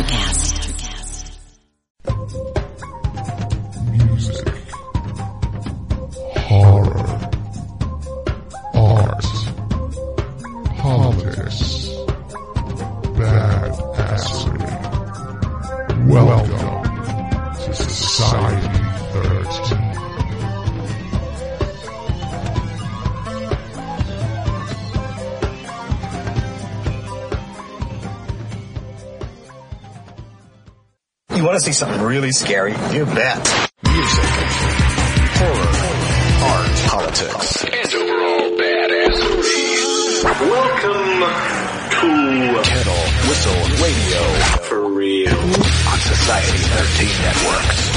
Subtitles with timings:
[0.00, 0.69] Electrocast.
[31.60, 32.72] Want to see something really scary?
[32.72, 33.70] You bet.
[33.84, 34.24] Music,
[35.36, 35.72] horror,
[36.48, 40.24] art, politics, and overall badassery.
[40.40, 41.20] Welcome
[41.90, 42.08] to
[42.64, 44.22] Kettle Whistle Radio
[44.68, 45.36] For Real.
[45.36, 47.90] on Society 13 Networks.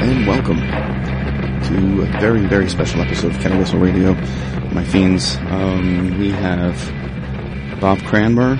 [0.00, 0.87] and welcome
[1.68, 4.14] to a very, very special episode of Kettle Whistle Radio.
[4.72, 6.74] My fiends, um, we have
[7.78, 8.56] Bob Cranmer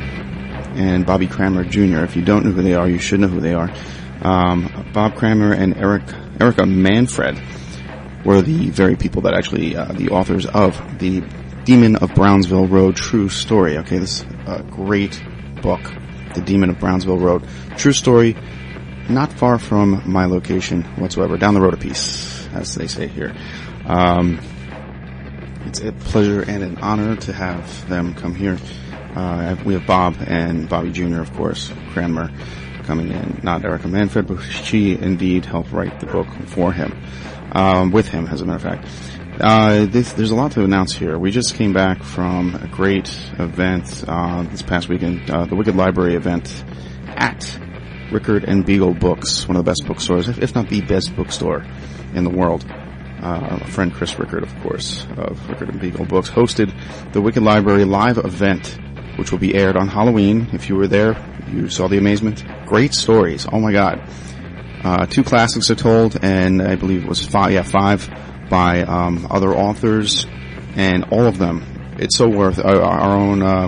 [0.75, 2.05] and Bobby Cranmer Jr.
[2.05, 3.73] If you don't know who they are, you should know who they are.
[4.21, 6.03] Um, Bob Cranmer and Eric,
[6.39, 7.41] Erica Manfred
[8.27, 11.23] were the very people that actually, uh, the authors of the
[11.65, 13.79] Demon of Brownsville Road true story.
[13.79, 14.23] Okay, this
[14.71, 15.23] great
[15.63, 15.81] book,
[16.35, 17.43] The Demon of Brownsville Road.
[17.79, 18.37] True story,
[19.09, 23.35] not far from my location whatsoever, down the road a piece, as they say here.
[23.87, 24.41] Um,
[25.67, 28.59] it's a pleasure and an honor to have them come here.
[29.15, 32.31] Uh, we have Bob and Bobby Jr., of course, Cranmer
[32.85, 33.41] coming in.
[33.43, 36.97] Not Erica Manfred, but she indeed helped write the book for him,
[37.53, 38.89] um, with him, as a matter of fact.
[39.41, 41.19] Uh, this, there's a lot to announce here.
[41.19, 45.77] We just came back from a great event uh, this past weekend, uh, the Wicked
[45.77, 46.65] Library event
[47.09, 47.59] at
[48.11, 51.65] Rickard and Beagle Books, one of the best bookstores, if, if not the best bookstore
[52.15, 52.65] in the world.
[53.21, 56.73] Uh, my friend Chris Rickard, of course, of Rickard and Beagle Books, hosted
[57.13, 58.79] the Wicked Library live event,
[59.17, 60.49] which will be aired on Halloween.
[60.53, 61.17] If you were there,
[61.51, 62.45] you saw the amazement.
[62.67, 63.47] Great stories.
[63.51, 64.01] Oh my god.
[64.85, 68.09] Uh, two classics are told, and I believe it was five, yeah, five
[68.49, 70.25] by um, other authors,
[70.77, 71.97] and all of them.
[71.99, 73.67] It's so worth our, our own uh,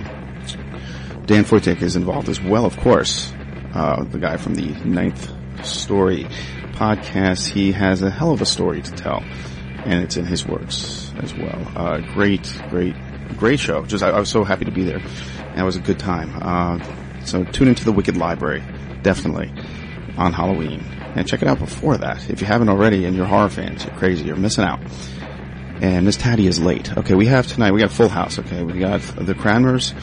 [1.25, 3.33] Dan Fortick is involved as well, of course.
[3.73, 5.31] Uh, the guy from the Ninth
[5.65, 6.27] Story
[6.81, 7.47] podcast.
[7.47, 9.23] He has a hell of a story to tell,
[9.85, 11.71] and it's in his works as well.
[11.75, 12.95] Uh, great, great,
[13.37, 13.85] great show.
[13.85, 14.99] Just I, I was so happy to be there.
[15.55, 16.31] It was a good time.
[16.41, 16.83] Uh,
[17.23, 18.63] so tune into the Wicked Library,
[19.03, 19.53] definitely
[20.17, 20.79] on Halloween,
[21.15, 23.05] and check it out before that if you haven't already.
[23.05, 24.79] And you're horror fans, you're crazy, you're missing out.
[25.81, 26.95] And Miss Tatty is late.
[26.95, 27.71] Okay, we have tonight.
[27.71, 28.37] We got full house.
[28.37, 29.95] Okay, we got the Cranmers,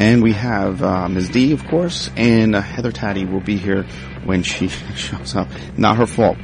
[0.00, 1.28] and we have uh, Ms.
[1.28, 3.84] D, of course, and uh, Heather Tatty will be here
[4.24, 5.48] when she shows up.
[5.76, 6.38] Not her fault.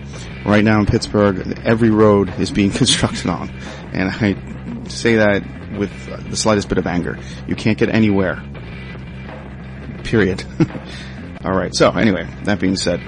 [0.44, 3.49] Right now in Pittsburgh, every road is being constructed on,
[3.94, 5.43] and I say that
[5.78, 7.19] with the slightest bit of anger.
[7.49, 8.43] You can't get anywhere.
[10.05, 10.44] Period.
[11.43, 11.75] All right.
[11.75, 13.00] So anyway, that being said,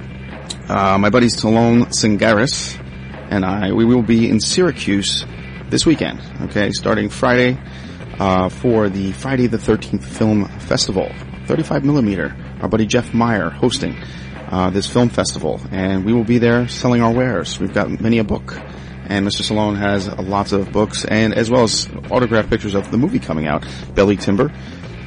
[0.69, 2.83] uh, my buddies Talone Singaris
[3.31, 5.25] and I, we will be in Syracuse
[5.69, 6.21] this weekend.
[6.43, 7.59] Okay, starting Friday
[8.19, 11.11] uh, for the Friday the 13th Film Festival,
[11.47, 12.37] 35 millimeter.
[12.61, 13.97] Our buddy Jeff Meyer hosting
[14.49, 17.59] uh, this film festival, and we will be there selling our wares.
[17.59, 18.57] We've got many a book,
[19.07, 19.43] and Mr.
[19.43, 23.47] Salone has lots of books, and as well as autographed pictures of the movie coming
[23.47, 24.53] out, Belly Timber,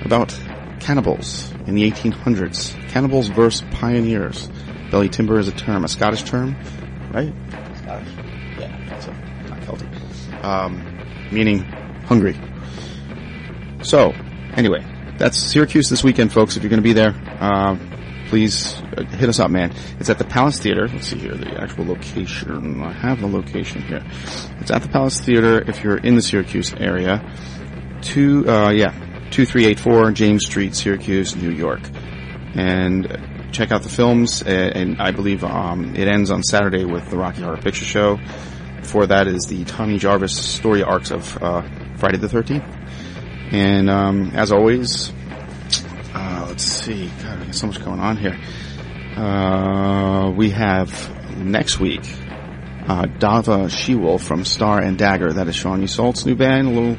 [0.03, 0.37] about
[0.79, 2.89] cannibals in the 1800s.
[2.89, 4.49] Cannibals versus pioneers.
[4.91, 6.55] Belly timber is a term, a Scottish term,
[7.13, 7.33] right?
[7.77, 8.28] Scottish.
[10.41, 10.99] Um,
[11.31, 11.59] meaning
[12.05, 12.39] hungry.
[13.81, 14.13] So,
[14.53, 14.85] anyway,
[15.17, 16.57] that's Syracuse this weekend, folks.
[16.57, 17.77] If you're going to be there, uh,
[18.27, 19.73] please uh, hit us up, man.
[19.99, 20.87] It's at the Palace Theater.
[20.87, 22.81] Let's see here, the actual location.
[22.81, 24.03] I have the location here.
[24.59, 27.23] It's at the Palace Theater if you're in the Syracuse area.
[28.01, 28.91] Two, uh, yeah,
[29.31, 31.81] 2384 James Street, Syracuse, New York.
[32.55, 33.07] And
[33.51, 37.41] check out the films, and I believe um, it ends on Saturday with the Rocky
[37.41, 38.19] Horror Picture Show.
[38.81, 41.61] Before that is the Tommy Jarvis story arcs of uh,
[41.97, 42.77] Friday the 13th.
[43.51, 45.11] And um, as always,
[46.13, 48.39] uh, let's see, God, there's so much going on here.
[49.15, 52.01] Uh, we have next week
[52.87, 55.33] uh, Dava Shewolf from Star and Dagger.
[55.33, 56.67] That is Sean Yseult's new band.
[56.67, 56.97] A little,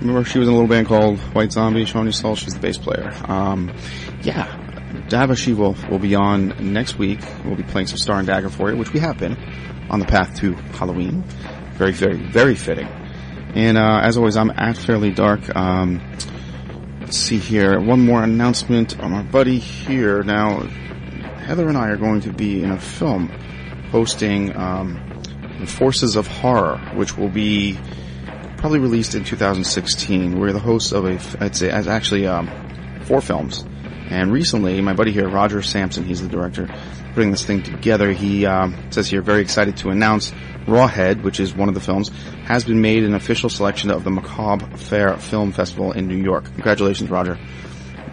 [0.00, 1.84] remember she was in a little band called White Zombie.
[1.84, 3.12] Sean Yseult, she's the bass player.
[3.26, 3.74] Um,
[4.22, 4.46] yeah,
[5.08, 7.20] Dava Shewolf will be on next week.
[7.44, 9.36] We'll be playing some Star and Dagger for you, which we have been
[9.90, 11.22] on the path to Halloween.
[11.74, 12.88] Very, very, very fitting.
[13.54, 15.54] And uh, as always, I'm at Fairly Dark.
[15.54, 16.00] Um,
[17.00, 17.80] let's see here.
[17.80, 20.22] One more announcement on our buddy here.
[20.22, 23.28] Now, Heather and I are going to be in a film
[23.90, 25.22] hosting um,
[25.66, 27.78] Forces of Horror, which will be
[28.58, 30.38] probably released in 2016.
[30.38, 32.50] We're the hosts of a, I'd say, as actually um,
[33.04, 33.64] four films.
[34.10, 36.68] And recently, my buddy here, Roger Sampson, he's the director,
[37.16, 38.12] putting this thing together.
[38.12, 40.32] He um, says here, very excited to announce
[40.66, 42.10] Rawhead, which is one of the films,
[42.44, 46.44] has been made an official selection of the Macabre Faire Film Festival in New York.
[46.44, 47.38] Congratulations, Roger.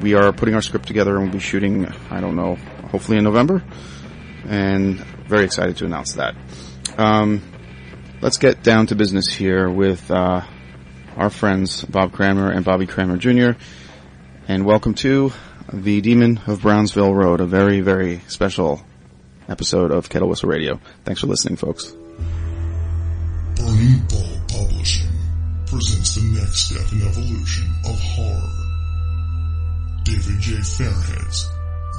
[0.01, 2.55] We are putting our script together and we'll be shooting, I don't know,
[2.91, 3.61] hopefully in November.
[4.45, 6.35] And very excited to announce that.
[6.97, 7.41] Um,
[8.21, 10.43] let's get down to business here with uh,
[11.17, 13.59] our friends Bob Cranmer and Bobby Cranmer Jr.
[14.47, 15.33] And welcome to
[15.73, 18.81] the Demon of Brownsville Road, a very, very special
[19.47, 20.79] episode of Kettle Whistle Radio.
[21.05, 21.91] Thanks for listening, folks.
[23.55, 25.11] Burning Bull Publishing
[25.67, 28.49] presents the next step in evolution of horror.
[30.03, 30.53] David J.
[30.55, 31.47] Fairhead's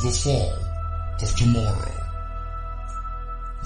[0.02, 0.52] The Fall
[1.23, 1.93] of Tomorrow.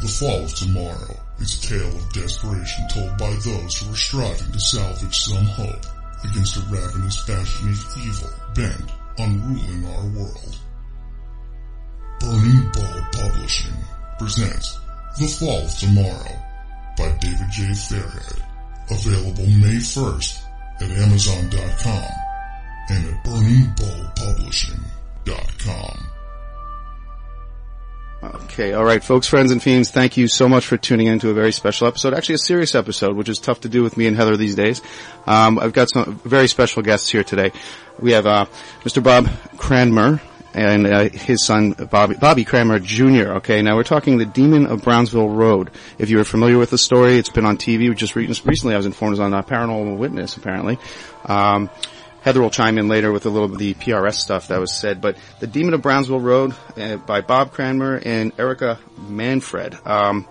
[0.01, 4.53] The Fall of Tomorrow is a tale of desperation told by those who are striving
[4.53, 5.87] to salvage some hope
[6.25, 10.59] against a ravenous bastion of evil bent on ruling our world.
[12.20, 13.75] Burning Bull Publishing
[14.19, 14.79] presents
[15.19, 16.43] The Fall of Tomorrow
[16.97, 17.65] by David J.
[17.65, 18.43] Fairhead.
[18.91, 20.43] Available May 1st
[20.81, 22.11] at Amazon.com
[22.91, 26.09] and at BurningBullPublishing.com.
[28.20, 31.31] Okay, all right, folks, friends, and fiends, thank you so much for tuning in to
[31.31, 32.15] a very special episode.
[32.15, 34.82] Actually, a serious episode, which is tough to do with me and Heather these days.
[35.26, 37.53] Um, I've got some very special guests here today.
[38.00, 38.47] We have uh,
[38.82, 39.00] Mr.
[39.03, 40.20] Bob Cranmer
[40.58, 43.34] and uh, his son Bobby, Bobby Cranmer Jr.
[43.37, 45.70] Okay, now we're talking the Demon of Brownsville Road.
[45.99, 47.94] If you are familiar with the story, it's been on TV.
[47.96, 50.37] Just re- recently, I was informed it was on Paranormal Witness.
[50.37, 50.78] Apparently.
[51.25, 51.70] Um,
[52.22, 54.75] Heather will chime in later with a little bit of the PRS stuff that was
[54.75, 59.78] said, but The Demon of Brownsville Road uh, by Bob Cranmer and Erica Manfred.
[59.87, 60.26] Um,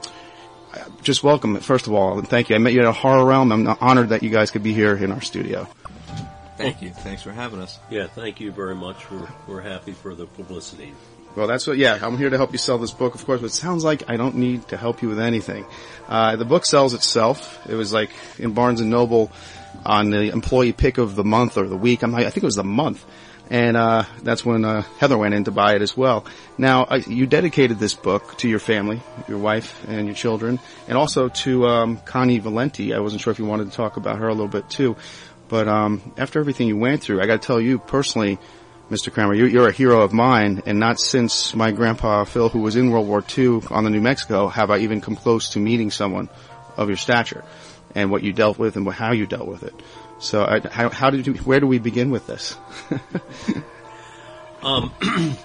[1.01, 2.55] just welcome, first of all, and thank you.
[2.55, 3.51] I met you at a horror realm.
[3.51, 5.67] I'm honored that you guys could be here in our studio.
[6.57, 6.89] Thank you.
[6.89, 7.79] Thanks for having us.
[7.89, 9.09] Yeah, thank you very much.
[9.11, 10.93] We're, we're happy for the publicity.
[11.35, 13.47] Well, that's what, yeah, I'm here to help you sell this book, of course, but
[13.47, 15.67] it sounds like I don't need to help you with anything.
[16.07, 17.63] Uh, the book sells itself.
[17.69, 18.09] It was like
[18.39, 19.31] in Barnes and Noble
[19.85, 22.01] on the employee pick of the month or the week.
[22.01, 23.05] I'm, I think it was the month.
[23.49, 26.25] And, uh, that's when, uh, Heather went in to buy it as well.
[26.57, 30.97] Now, I, you dedicated this book to your family, your wife and your children, and
[30.97, 32.93] also to, um, Connie Valenti.
[32.93, 34.97] I wasn't sure if you wanted to talk about her a little bit too.
[35.49, 38.37] But, um, after everything you went through, I gotta tell you personally,
[38.91, 39.11] Mr.
[39.11, 42.75] Cranmer, you're, you're a hero of mine, and not since my grandpa Phil, who was
[42.75, 45.91] in World War II on the New Mexico, have I even come close to meeting
[45.91, 46.29] someone
[46.77, 47.43] of your stature
[47.95, 49.73] and what you dealt with and how you dealt with it.
[50.19, 51.33] So, I, how, how did you?
[51.33, 52.55] Where do we begin with this?
[54.61, 54.91] Um,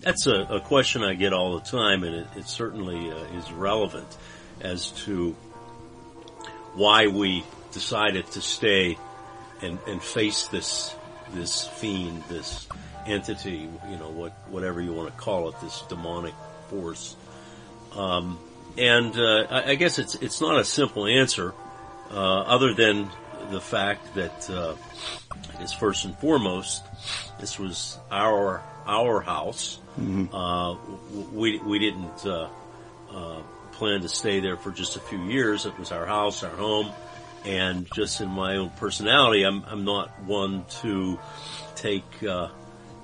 [0.00, 3.52] that's a, a question I get all the time, and it, it certainly uh, is
[3.52, 4.08] relevant
[4.60, 5.36] as to
[6.74, 8.98] why we decided to stay
[9.62, 10.94] and, and face this
[11.32, 12.66] this fiend, this
[13.06, 16.34] entity, you know, what whatever you want to call it, this demonic
[16.68, 17.16] force.
[17.94, 18.38] Um,
[18.78, 21.54] and uh, I, I guess it's it's not a simple answer,
[22.10, 23.10] uh, other than
[23.50, 24.74] the fact that uh,
[25.54, 26.84] I guess first and foremost,
[27.40, 29.78] this was our our house.
[30.32, 30.76] Uh,
[31.32, 32.48] we we didn't uh,
[33.12, 33.42] uh,
[33.72, 35.66] plan to stay there for just a few years.
[35.66, 36.90] It was our house, our home,
[37.44, 41.18] and just in my own personality, I'm I'm not one to
[41.76, 42.48] take uh,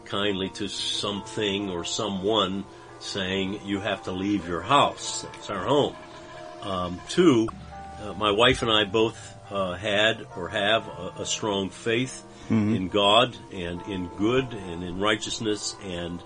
[0.05, 2.64] kindly to something or someone
[2.99, 5.25] saying you have to leave your house.
[5.35, 5.95] It's our home.
[6.62, 7.49] Um, two,
[8.00, 12.25] uh, my wife and I both uh, had or have a, a strong faith
[12.76, 16.23] in God and in good and in righteousness, and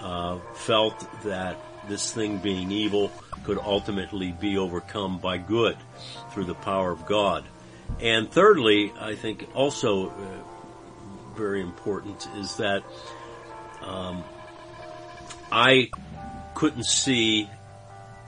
[0.00, 1.56] uh, felt that
[1.90, 3.10] this thing being evil
[3.44, 5.76] could ultimately be overcome by good
[6.32, 7.44] through the power of God.
[8.00, 10.14] And thirdly, I think also uh,
[11.36, 12.82] very important is that
[13.82, 14.22] um,
[15.52, 15.90] I
[16.54, 17.48] couldn't see.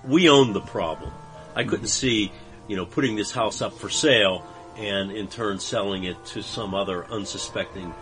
[0.04, 1.12] We owned the problem.
[1.54, 2.33] I couldn't see,
[2.66, 4.45] you know, putting this house up for sale
[4.76, 7.95] and in turn selling it to some other unsuspecting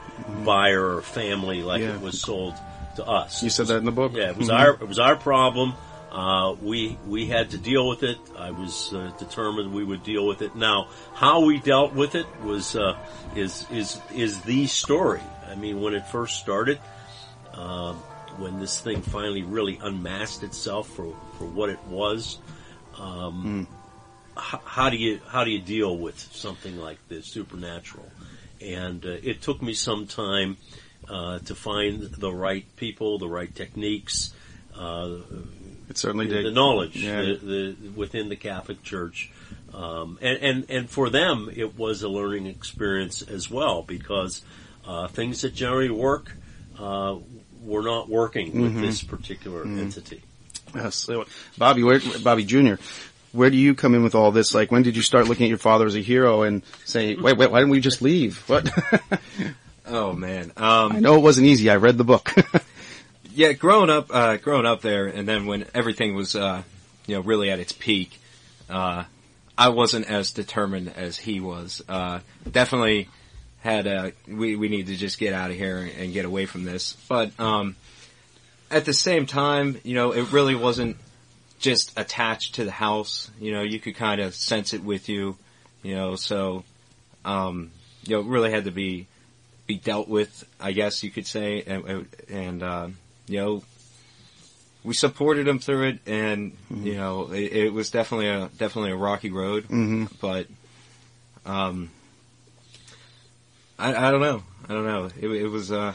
[0.44, 1.96] buyer or family like Yeah.
[1.96, 2.54] it was sold
[2.96, 3.42] to us.
[3.42, 4.12] you said that in the book.
[4.14, 4.58] Yeah, it was Mhm.
[4.58, 5.74] our it was our problem.
[6.10, 8.18] Uh, we we had to deal with it.
[8.36, 10.56] I was uh, determined we would deal with it.
[10.56, 12.96] Now, how we dealt with it was uh,
[13.36, 15.20] is is is the story.
[15.48, 16.80] I mean, when it first started,
[17.54, 17.96] um,
[18.38, 22.38] when this thing finally really unmasked itself for for what it was.
[22.98, 23.66] Um,
[24.36, 28.10] h- how do you how do you deal with something like this supernatural?
[28.60, 30.56] And uh, it took me some time
[31.10, 34.32] to find the right people, the right techniques,
[34.78, 35.16] uh,
[35.88, 36.46] It certainly the, did.
[36.46, 37.20] the knowledge Yeah.
[37.22, 39.30] the, the, within the Catholic Church,
[39.74, 44.42] um, and, and and for them it was a learning experience as well because
[44.86, 46.32] uh, things that generally work
[46.78, 47.16] uh,
[47.62, 48.82] were not working with Mm-hmm.
[48.82, 50.22] this particular entity.
[50.74, 51.08] Yes.
[51.58, 52.74] Bobby, where, Bobby Jr.,
[53.32, 54.54] where do you come in with all this?
[54.54, 57.36] Like, when did you start looking at your father as a hero and say, wait,
[57.36, 58.38] wait, why didn't we just leave?
[58.48, 58.70] What?
[59.90, 60.52] Oh man.
[60.56, 61.68] Um, I know it wasn't easy.
[61.68, 62.32] I read the book.
[63.34, 66.62] yeah, growing up, uh, growing up there, and then when everything was, uh,
[67.06, 68.20] you know, really at its peak,
[68.68, 69.04] uh,
[69.58, 71.82] I wasn't as determined as he was.
[71.88, 72.20] Uh,
[72.50, 73.08] definitely
[73.62, 76.46] had a, we, we need to just get out of here and, and get away
[76.46, 76.96] from this.
[77.08, 77.76] But, um,
[78.70, 80.96] at the same time, you know, it really wasn't
[81.58, 83.30] just attached to the house.
[83.40, 85.36] You know, you could kind of sense it with you,
[85.82, 86.64] you know, so,
[87.24, 87.70] um,
[88.06, 89.08] you know, it really had to be,
[89.70, 92.88] be dealt with, I guess you could say, and, and uh,
[93.28, 93.62] you know,
[94.82, 98.96] we supported him through it, and you know, it, it was definitely a definitely a
[98.96, 100.46] rocky road, hmm but
[101.46, 101.90] um,
[103.78, 105.08] I, I don't know, I don't know.
[105.20, 105.94] It, it was a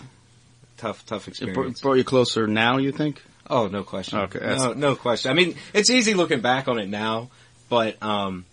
[0.77, 1.81] tough, tough It brought, experience.
[1.81, 3.21] brought you closer now, you think?
[3.49, 4.19] Oh, no question.
[4.19, 5.31] Okay, no, no question.
[5.31, 7.29] I mean, it's easy looking back on it now,
[7.69, 8.45] but um,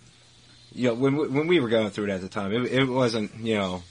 [0.74, 2.84] you know, when we- when we were going through it at the time, it, it
[2.88, 3.82] wasn't, you know,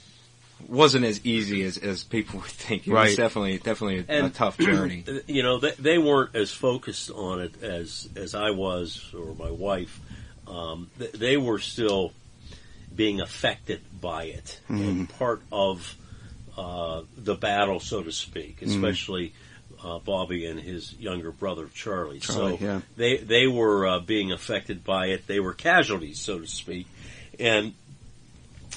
[0.69, 2.87] wasn't as easy as as people would think.
[2.87, 3.07] It Right.
[3.09, 5.03] was definitely definitely a, a tough journey.
[5.27, 9.51] You know, they, they weren't as focused on it as as I was or my
[9.51, 9.99] wife.
[10.47, 12.11] Um, th- they were still
[12.93, 15.95] being affected by it and part of
[16.57, 19.33] uh, the battle, so to speak, especially
[19.83, 22.19] uh, Bobby and his younger brother Charlie.
[22.19, 22.81] Charlie, so yeah.
[22.97, 25.25] they they were uh, being affected by it.
[25.27, 26.87] They were casualties, so to speak,
[27.39, 27.73] and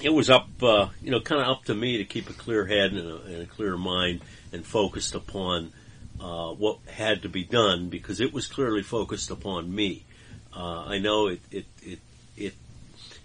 [0.03, 2.67] it was up, uh, you know, kind of up to me to keep a clear
[2.67, 4.21] head and a, and a clear mind
[4.53, 5.73] and focused upon
[6.21, 10.05] uh, what had to be done because it was clearly focused upon me.
[10.55, 11.99] Uh, I know it, it, it,
[12.37, 12.55] it,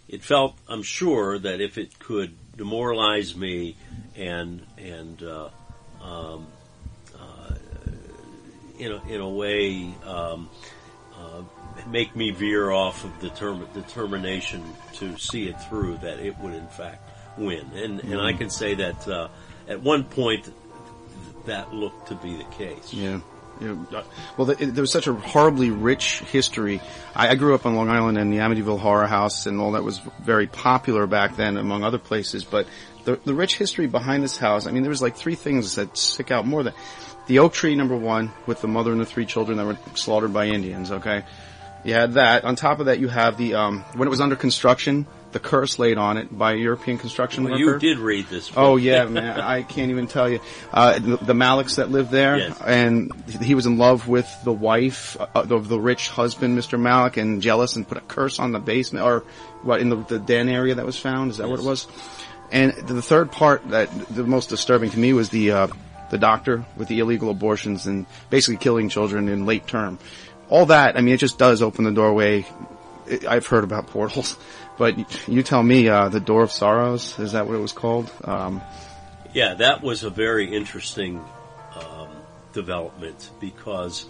[0.08, 3.76] it felt, I'm sure, that if it could demoralize me
[4.16, 5.50] and, and, uh,
[6.02, 6.48] um,
[7.18, 7.54] uh,
[8.80, 10.50] in a, in a way, um,
[11.16, 11.42] uh,
[11.88, 16.68] make me veer off of determ- determination to see it through that it would in
[16.68, 17.66] fact win.
[17.76, 19.30] And, and I can say that, uh,
[19.68, 20.56] at one point th-
[21.46, 22.94] that looked to be the case.
[22.94, 23.20] Yeah.
[23.62, 23.76] Yeah,
[24.38, 26.80] well, th- there was such a horribly rich history.
[27.14, 29.84] I, I grew up on Long Island and the Amityville Horror House and all that
[29.84, 32.46] was very popular back then, among other places.
[32.46, 32.68] But
[33.04, 35.98] the, the rich history behind this house, I mean, there was like three things that
[35.98, 36.74] stick out more than
[37.28, 40.34] the oak tree, number one, with the mother and the three children that were slaughtered
[40.34, 40.92] by Indians.
[40.92, 41.24] Okay,
[41.84, 42.44] you had that.
[42.44, 45.78] On top of that, you have the um, when it was under construction, the curse
[45.80, 47.74] laid on it by a European construction Well, worker.
[47.74, 48.52] you did read this.
[48.58, 49.40] Oh yeah, man!
[49.40, 50.40] I can't even tell you.
[50.74, 52.60] Uh, the, the Maliks that lived there, Yes.
[52.66, 56.80] and he was in love with the wife uh, of the rich husband, Mr.
[56.80, 59.24] Malik, and jealous, and put a curse on the basement or
[59.62, 61.32] what in the, the den area that was found.
[61.32, 61.88] Is that what it was?
[62.52, 65.68] And the third part that the most disturbing to me was the uh,
[66.10, 70.00] the doctor with the illegal abortions and basically killing children in late term.
[70.50, 72.46] All that, I mean, it just does open the doorway.
[73.28, 74.38] I've heard about portals,
[74.78, 74.96] but
[75.28, 78.12] you tell me, uh, the Door of Sorrows, is that what it was called?
[78.24, 78.62] Um,
[79.34, 81.24] Yeah, that was a very interesting
[81.76, 82.10] um,
[82.54, 84.06] development because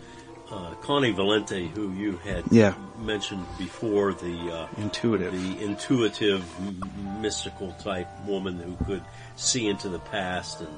[0.51, 2.73] uh, Connie Valente, who you had Yeah.
[3.01, 5.31] mentioned before, the uh, intuitive.
[5.33, 9.03] the intuitive, m- mystical type woman who could
[9.35, 10.69] see into the past and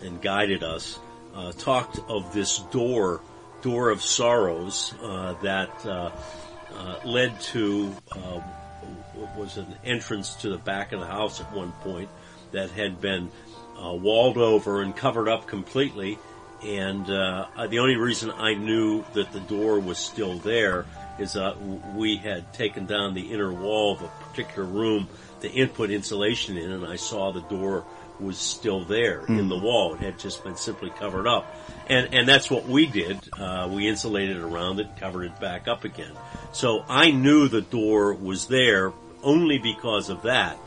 [0.00, 0.98] and guided us,
[1.34, 3.20] uh, talked of this door,
[3.62, 6.10] door of sorrows uh, that uh,
[6.74, 8.40] uh, led to uh,
[9.36, 12.08] was an entrance to the back of the house at one point
[12.52, 13.30] that had been
[13.82, 16.18] uh, walled over and covered up completely.
[16.64, 20.86] And uh, the only reason I knew that the door was still there
[21.18, 21.60] is that
[21.94, 25.08] we had taken down the inner wall of a particular room
[25.40, 27.84] to input insulation in, and I saw the door
[28.20, 29.94] was still there in the wall.
[29.94, 31.46] It had just been simply covered up,
[31.88, 33.18] and and that's what we did.
[33.32, 36.12] Uh, we insulated around it, covered it back up again.
[36.52, 40.58] So I knew the door was there only because of that.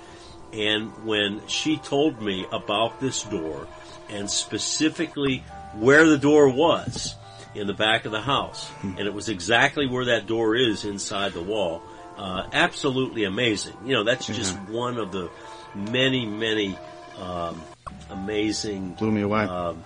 [0.54, 3.68] And when she told me about this door
[4.10, 5.44] and specifically
[5.74, 7.16] where the door was
[7.56, 11.34] in the back of the house, and it was exactly where that door is inside
[11.34, 11.82] the wall,
[12.18, 13.76] uh, absolutely amazing.
[13.86, 15.30] You know, that's just one of the
[15.74, 16.78] many, many
[17.22, 17.62] um,
[18.10, 19.44] amazing Blew me away.
[19.44, 19.84] um,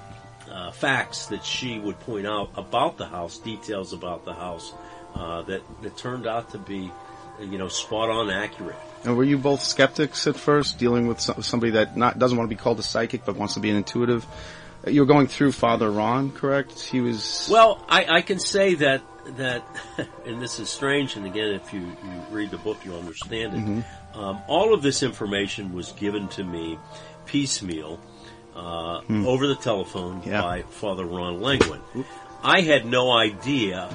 [0.51, 4.74] uh, facts that she would point out about the house, details about the house
[5.15, 6.92] uh, that that turned out to be,
[7.39, 8.75] you know, spot on accurate.
[9.04, 12.56] and were you both skeptics at first, dealing with somebody that not doesn't want to
[12.56, 14.25] be called a psychic but wants to be an intuitive?
[14.88, 16.80] you were going through Father Ron, correct?
[16.80, 17.50] He was.
[17.51, 19.01] Well, I, I can say that
[19.38, 19.63] that,
[20.25, 21.15] and this is strange.
[21.15, 23.60] And again, if you, you read the book, you'll understand it.
[23.60, 24.20] Mm-hmm.
[24.20, 26.77] Um, all of this information was given to me
[27.25, 28.00] piecemeal
[28.55, 30.29] uh, over the telephone Hmm.
[30.29, 30.41] Yeah.
[30.41, 31.82] by Father Ron Lengwin.
[32.44, 33.88] I had no idea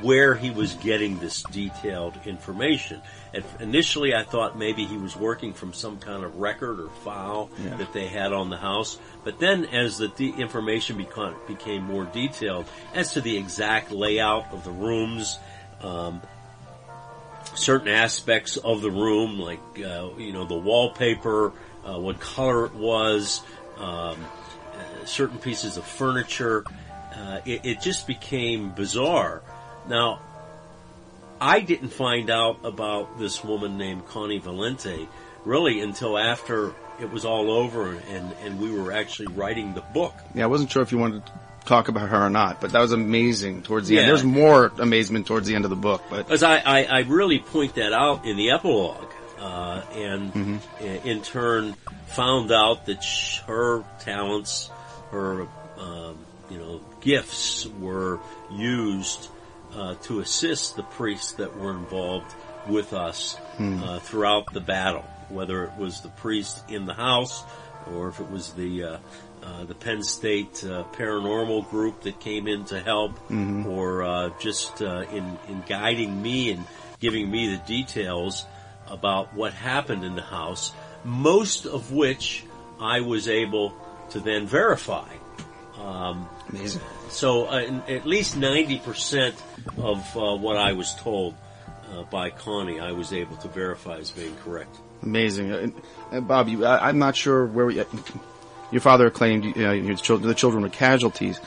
[0.00, 3.02] where he was getting this detailed information.
[3.34, 7.50] At, initially, I thought maybe he was working from some kind of record or file
[7.62, 7.76] Yeah.
[7.76, 8.98] that they had on the house.
[9.24, 12.64] But then, as the de- information become, became more detailed
[12.94, 15.38] as to the exact layout of the rooms,
[15.82, 16.22] um,
[17.54, 21.52] certain aspects of the room, like uh, you know the wallpaper,
[21.88, 23.40] uh, what color it was,
[23.78, 24.16] um,
[24.74, 26.64] uh, certain pieces of furniture.
[27.14, 29.42] Uh, it, it just became bizarre.
[29.88, 30.20] Now,
[31.40, 35.08] I didn't find out about this woman named Connie Valente
[35.44, 40.14] really until after it was all over and, and we were actually writing the book.
[40.34, 41.32] Yeah, I wasn't sure if you wanted to
[41.64, 44.08] talk about her or not, but that was amazing towards the end.
[44.08, 47.38] There's more amazement towards the end of the book, but Because I, I, I really
[47.38, 51.74] point that out in the epilogue, uh, and i- in turn
[52.06, 54.70] found out that sh- her talents,
[55.10, 55.46] her
[55.78, 56.16] um,
[56.50, 58.18] you know gifts were
[58.50, 59.28] used
[59.74, 62.34] uh, to assist the priests that were involved
[62.68, 67.44] with us uh, throughout the battle, whether it was the priest in the house
[67.92, 68.98] or if it was the uh,
[69.42, 73.12] uh, the Penn State uh, paranormal group that came in to help,
[73.66, 76.64] or uh, just uh, in in guiding me and
[77.00, 78.44] giving me the details
[78.90, 80.72] about what happened in the house.
[81.04, 82.44] Most of which
[82.80, 83.74] I was able
[84.10, 85.08] to then verify.
[86.48, 86.82] amazing.
[87.08, 89.34] So uh, at least ninety percent
[89.76, 91.34] of uh, what I was told
[91.92, 94.76] uh, by Connie, I was able to verify as being correct.
[95.02, 95.52] Amazing.
[95.52, 95.70] Uh,
[96.10, 97.84] uh, Bob, you, I, I'm not sure where we, uh,
[98.70, 101.40] your father claimed uh, your children, the children were casualties.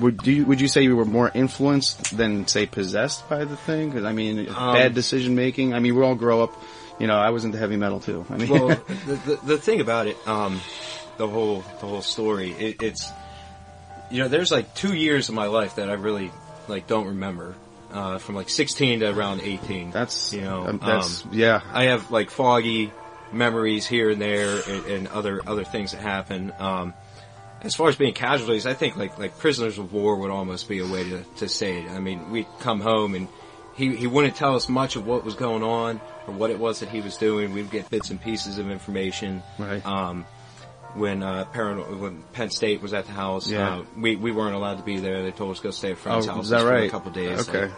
[0.00, 3.92] Would you, would you say you were more influenced than say possessed by the thing?
[3.92, 5.74] 'Cause, I mean, bad decision making.
[5.74, 6.52] I mean, we all grow up.
[6.98, 8.24] You know, I was into heavy metal too.
[8.30, 8.68] I mean, well,
[9.06, 10.60] the, the, the thing about it, um,
[11.16, 13.10] the whole the whole story, it, it's
[14.10, 16.30] you know, there's like two years of my life that I really
[16.66, 17.54] like don't remember,
[17.92, 19.90] uh, from like 16 to around 18.
[19.90, 21.60] that's you know, um, that's um, yeah.
[21.72, 22.92] I have like foggy
[23.32, 26.52] memories here and there, and, and other other things that happen.
[26.58, 26.94] Um,
[27.62, 30.78] as far as being casualties, I think like like prisoners of war would almost be
[30.80, 31.90] a way to, to say it.
[31.90, 33.28] I mean, we'd come home and
[33.74, 36.80] he he wouldn't tell us much of what was going on or what it was
[36.80, 37.52] that he was doing.
[37.52, 39.42] We'd get bits and pieces of information.
[39.58, 39.84] Right.
[39.86, 40.24] Um,
[40.94, 43.78] when uh, Paran- when Penn State was at the house, Yeah.
[43.78, 45.22] uh, we we weren't allowed to be there.
[45.22, 47.48] They told us to go stay at friend's Oh, house for a couple days.
[47.48, 47.70] Okay.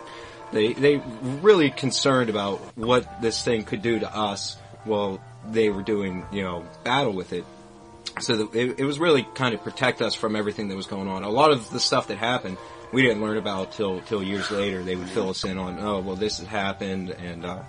[0.53, 0.97] They they
[1.43, 6.43] really concerned about what this thing could do to us while they were doing you
[6.43, 7.45] know battle with it.
[8.19, 11.09] So that it, it was really kind of protect us from everything that was going
[11.09, 11.23] on.
[11.23, 12.59] A lot of the stuff that happened,
[12.93, 14.83] we didn't learn about till till years later.
[14.83, 17.63] They would fill us in on, oh well, this has happened, and uh,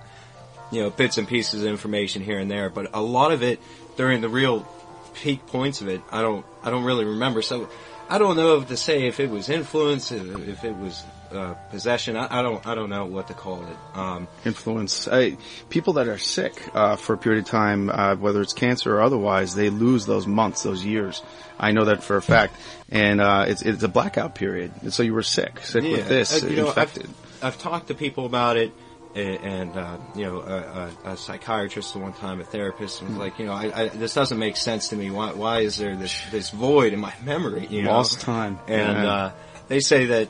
[0.72, 2.70] you know bits and pieces of information here and there.
[2.70, 3.60] But a lot of it
[3.98, 4.68] during the real
[5.14, 7.42] peak points of it, I don't I don't really remember.
[7.42, 7.70] So
[8.10, 12.16] I don't know to say if it was influence, if, if it was uh, possession.
[12.18, 13.98] I, I don't I don't know what to call it.
[13.98, 15.08] Um, influence.
[15.08, 15.38] I,
[15.70, 19.02] people that are sick uh, for a period of time, uh, whether it's cancer or
[19.02, 21.22] otherwise, they lose those months, those years.
[21.60, 22.56] I know that for a fact,
[22.90, 24.72] and uh, it's it's a blackout period.
[24.82, 27.06] And so you were sick, sick with this, Uh, you know, infected.
[27.42, 28.72] I've, I've talked to people about it,
[29.14, 33.12] and, and uh, you know, a, a, a psychiatrist at one time, a therapist, was
[33.16, 35.12] like, you know, I, I, this doesn't make sense to me.
[35.12, 37.68] Why, why is there this this void in my memory?
[37.70, 38.58] You know, Lost time.
[38.68, 39.14] and Yeah.
[39.14, 39.32] uh,
[39.68, 40.30] they say that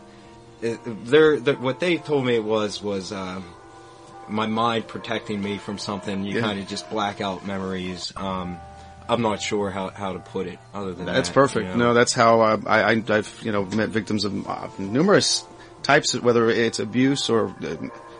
[0.61, 3.11] it, they're, what they told me it was was.
[3.11, 3.43] Um,
[4.27, 6.41] my mind protecting me from something, you Yeah.
[6.41, 8.13] kind of just black out memories.
[8.15, 8.57] Um,
[9.09, 11.13] I'm not sure how, how to put it other than that.
[11.13, 11.65] That's that, perfect.
[11.65, 11.87] you know.
[11.87, 15.43] No, that's how uh, I, I, I've you know met victims of uh, numerous
[15.83, 17.75] types, of, whether it's abuse or uh,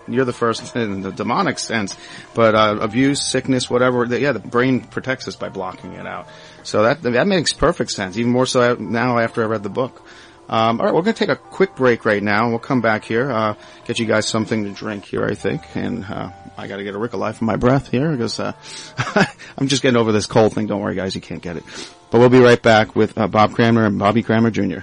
[0.08, 1.96] you're the first in the demonic sense,
[2.34, 4.06] but uh, abuse, sickness, whatever.
[4.06, 6.28] The, yeah, the brain protects us by blocking it out.
[6.64, 8.18] So that that makes perfect sense.
[8.18, 10.06] Even more so now after I read the book.
[10.52, 12.82] Um, all right, we're going to take a quick break right now, and we'll come
[12.82, 16.68] back here, uh, get you guys something to drink here, I think, and uh, I
[16.68, 18.52] got to get a Ricolai for my breath here because uh,
[19.58, 20.68] I'm just getting over this cold thing.
[20.68, 21.64] Don't worry, guys, you can't get it.
[22.10, 24.80] But we'll be right back with uh, Bob Cranmer and Bobby Cranmer Jr.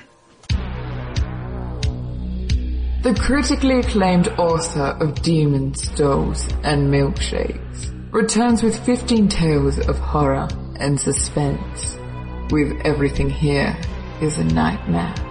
[3.03, 10.49] The critically acclaimed author of Demons, Dolls, and Milkshakes returns with 15 tales of horror
[10.81, 11.99] and suspense.
[12.51, 13.79] With everything here
[14.23, 15.28] is a nightmare.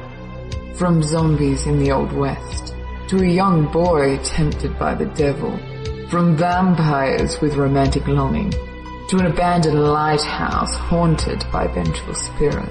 [0.78, 2.76] From zombies in the Old West
[3.08, 5.58] to a young boy tempted by the devil.
[6.10, 8.52] From vampires with romantic longing
[9.10, 12.70] to an abandoned lighthouse haunted by vengeful spirit.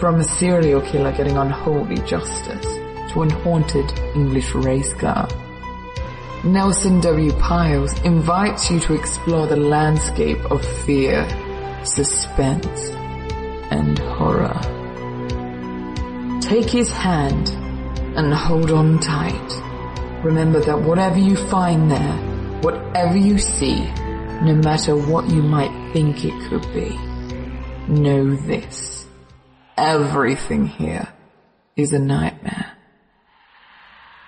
[0.00, 2.64] From a serial killer getting unholy justice
[3.12, 5.28] to an haunted English race car.
[6.42, 7.32] Nelson W.
[7.32, 11.28] Pyles invites you to explore the landscape of fear,
[11.84, 12.88] suspense,
[13.70, 14.77] and horror.
[16.40, 17.50] Take his hand
[18.16, 20.22] and hold on tight.
[20.24, 22.16] Remember that whatever you find there,
[22.62, 23.84] whatever you see,
[24.42, 26.96] no matter what you might think it could be,
[27.88, 29.06] know this.
[29.76, 31.08] Everything here
[31.76, 32.72] is a nightmare.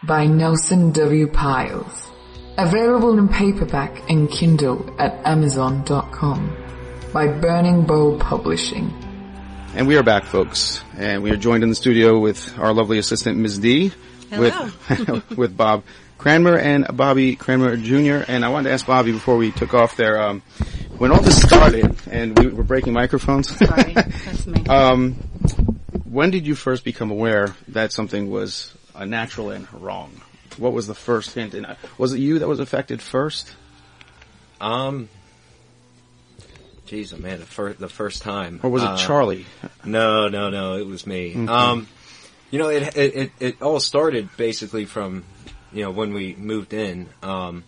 [0.02, 1.26] By Nelson W.
[1.26, 2.10] Pyles.
[2.58, 6.56] Available in paperback and Kindle at Amazon.com.
[7.12, 8.92] By Burning Bull Publishing.
[9.72, 10.83] And we are back, folks.
[10.96, 13.61] And we are joined in the studio with our lovely assistant, Ms.
[13.61, 13.92] D.
[14.28, 14.68] Hello.
[14.88, 15.85] With, with Bob
[16.18, 18.24] Cranmer and Bobby Cranmer Jr.
[18.26, 20.42] And I wanted to ask Bobby before we took off there, um,
[20.98, 23.56] when all this started, and we were breaking microphones.
[23.56, 24.66] Sorry, that's me.
[24.68, 25.14] um,
[26.04, 30.20] when did you first become aware that something was unnatural and wrong?
[30.56, 31.54] What was the first hint?
[31.54, 33.54] And uh, was it you that was affected first?
[34.61, 35.09] Um,
[36.90, 39.46] geez, oh man, the first the first time, Or was it Uh, Charlie?
[39.85, 41.33] No, no, no, it was me.
[41.35, 41.48] Mhm.
[41.48, 41.87] Um,
[42.50, 45.22] you know, it, it it it all started basically from
[45.72, 47.09] you know when we moved in.
[47.22, 47.62] Um,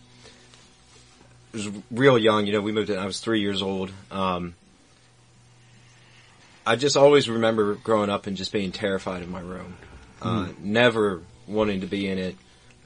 [1.53, 2.45] it was real young.
[2.47, 2.97] You know, we moved in.
[2.99, 3.91] I was three years old.
[4.11, 4.55] Um,
[6.65, 9.75] I just always remember growing up and just being terrified of my room.
[10.21, 10.59] Uh, Mm.
[10.59, 12.35] never wanting to be in it.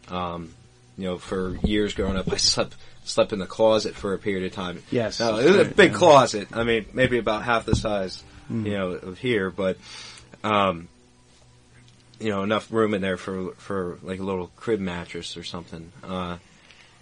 [0.07, 0.53] Um,
[0.97, 2.75] you know, for years growing up, I slept
[3.07, 4.83] slept in the closet for a period of time.
[4.91, 5.19] Yes.
[5.19, 5.97] No, it was a big yeah.
[5.97, 6.47] closet.
[6.53, 8.65] I mean, maybe about half the size, Mm.
[8.65, 9.77] you know, of here, but,
[10.41, 10.87] um,
[12.19, 15.91] you know, enough room in there for, for like a little crib mattress or something.
[16.01, 16.37] Uh,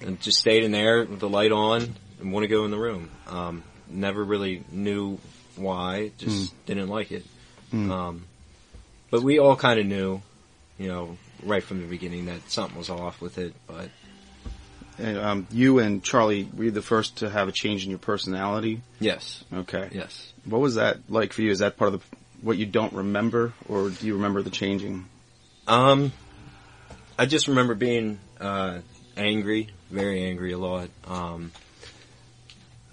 [0.01, 2.79] and just stayed in there with the light on and want to go in the
[2.79, 3.11] room.
[3.27, 5.19] Um, never really knew
[5.55, 7.25] why, just didn't like it.
[7.71, 7.91] Mm.
[7.91, 8.25] Um,
[9.11, 10.21] but we all kind of knew,
[10.79, 13.89] you know, right from the beginning that something was off with it, but
[15.03, 18.81] um, you and Charlie were you the first to have a change in your personality?
[18.99, 19.89] yes, Okay.
[19.91, 20.31] yes.
[20.45, 21.51] What was that like for you?
[21.51, 25.05] Is that part of the, what you don't remember, or do you remember the changing?
[25.67, 26.11] Um,
[27.17, 28.79] I just remember being uh,
[29.17, 30.89] angry, very angry a lot.
[31.07, 31.51] Um,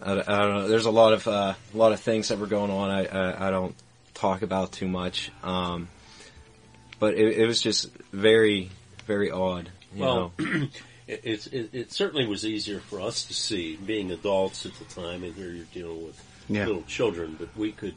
[0.01, 0.69] I, I don't know.
[0.69, 2.91] There's a lot of uh, a lot of things that were going on.
[2.91, 3.75] I I, I don't
[4.15, 5.31] talk about too much.
[5.43, 5.88] Um,
[6.99, 8.71] but it, it was just very
[9.07, 9.69] very odd.
[9.95, 10.45] You Well, know?
[11.25, 15.22] it, it, it certainly was easier for us to see, being adults at the time,
[15.25, 16.66] and here you're dealing with Yeah.
[16.66, 17.94] little children, but we could,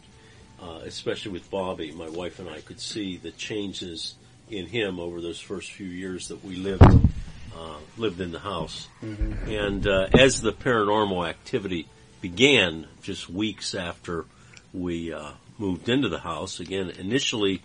[0.62, 4.16] uh, especially with Bobby, my wife and I could see the changes
[4.50, 8.88] in him over those first few years that we lived, uh, lived in the house.
[9.02, 11.88] And, uh, as the paranormal activity
[12.22, 14.26] began just weeks after
[14.74, 17.62] we, uh, moved into the house, again, initially,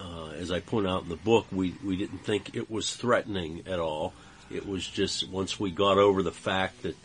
[0.00, 3.62] uh, as I point out in the book, we, we didn't think it was threatening
[3.66, 4.12] at all.
[4.54, 6.96] It was just once we got over the fact that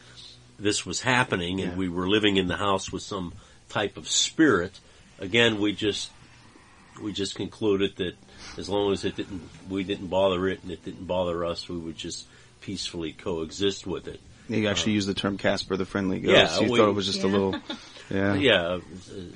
[0.60, 1.78] this was happening and Yeah.
[1.78, 3.34] we were living in the house with some
[3.70, 4.80] type of spirit,
[5.20, 6.10] again, we just,
[7.02, 8.16] we just concluded that
[8.58, 11.78] as long as it didn't, we didn't bother it and it didn't bother us, we
[11.78, 12.26] would just
[12.62, 14.20] peacefully coexist with it.
[14.50, 16.34] You actually used the term Casper the Friendly Ghost.
[16.60, 17.56] Yeah, you we- thought it was just a little,
[18.10, 18.34] yeah.
[18.36, 18.80] Yeah,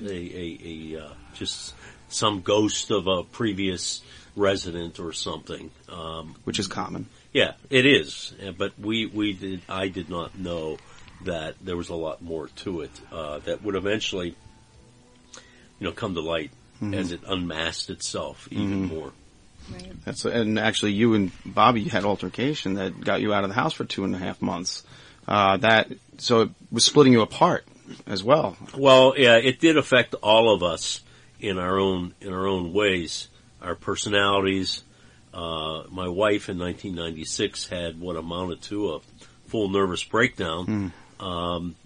[0.02, 0.58] a, a,
[0.96, 1.74] a, uh, just
[2.08, 4.00] some ghost of a previous
[4.34, 5.70] resident or something.
[5.88, 7.06] Um, which is common.
[7.32, 8.34] Yeah, it is.
[8.58, 10.78] But we, we did, I did not know
[11.24, 14.34] that there was a lot more to it, uh, that would eventually,
[15.78, 16.50] you know, come to light
[16.92, 19.12] as it unmasked itself even more.
[19.72, 20.04] Right.
[20.04, 23.72] That's and actually you and Bobby had altercation that got you out of the house
[23.72, 24.82] for two and a half months.
[25.28, 27.64] Uh, that so it was splitting you apart
[28.08, 28.56] as well.
[28.76, 31.02] Well, yeah, it did affect all of us
[31.38, 33.28] in our own, in our own ways.
[33.60, 34.82] Our personalities,
[35.34, 39.00] uh, my wife in 1996 had what amounted to a
[39.46, 40.92] full nervous breakdown.
[41.20, 41.76] Um,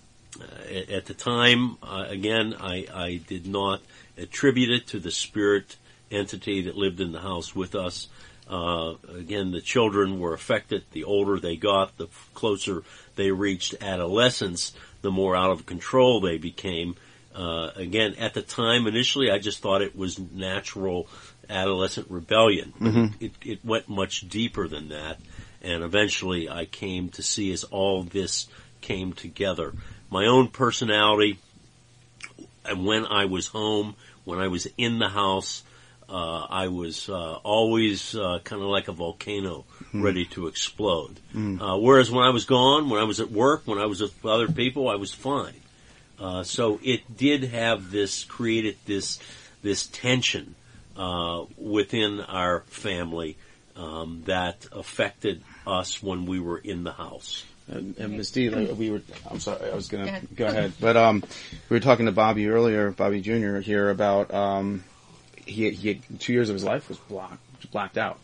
[0.70, 3.80] at, at the time, uh, again, I, I did not
[4.18, 5.76] attribute it to the spirit
[6.10, 8.08] entity that lived in the house with us.
[8.48, 10.84] Uh, again, the children were affected.
[10.92, 12.82] The older they got, the closer
[13.16, 16.96] they reached adolescence, the more out of control they became.
[17.34, 21.06] Uh, again, at the time, initially, I just thought it was natural
[21.50, 22.72] adolescent rebellion.
[22.80, 25.18] But it, it, went much deeper than that.
[25.62, 28.46] And eventually I came to see as all this
[28.80, 29.72] came together.
[30.10, 31.38] My own personality,
[32.64, 35.62] and when I was home, when I was in the house,
[36.08, 41.18] uh, I was uh, always uh, kind of like a volcano, ready to explode.
[41.60, 44.24] Uh, whereas when I was gone, when I was at work, when I was with
[44.24, 45.54] other people, I was fine.
[46.18, 49.18] Uh, so it did have this created this
[49.62, 50.54] this tension
[50.96, 53.36] uh, within our family
[53.76, 57.44] um, that affected us when we were in the house.
[57.68, 58.30] And, and Ms.
[58.30, 60.72] D, like, we were, I'm sorry, I was gonna, Go ahead.
[60.80, 61.22] But, um,
[61.68, 63.56] we were talking to Bobby earlier, Bobby Jr.
[63.58, 64.84] here about, um,
[65.44, 68.18] he, he had, two years of his life was blocked, blacked out.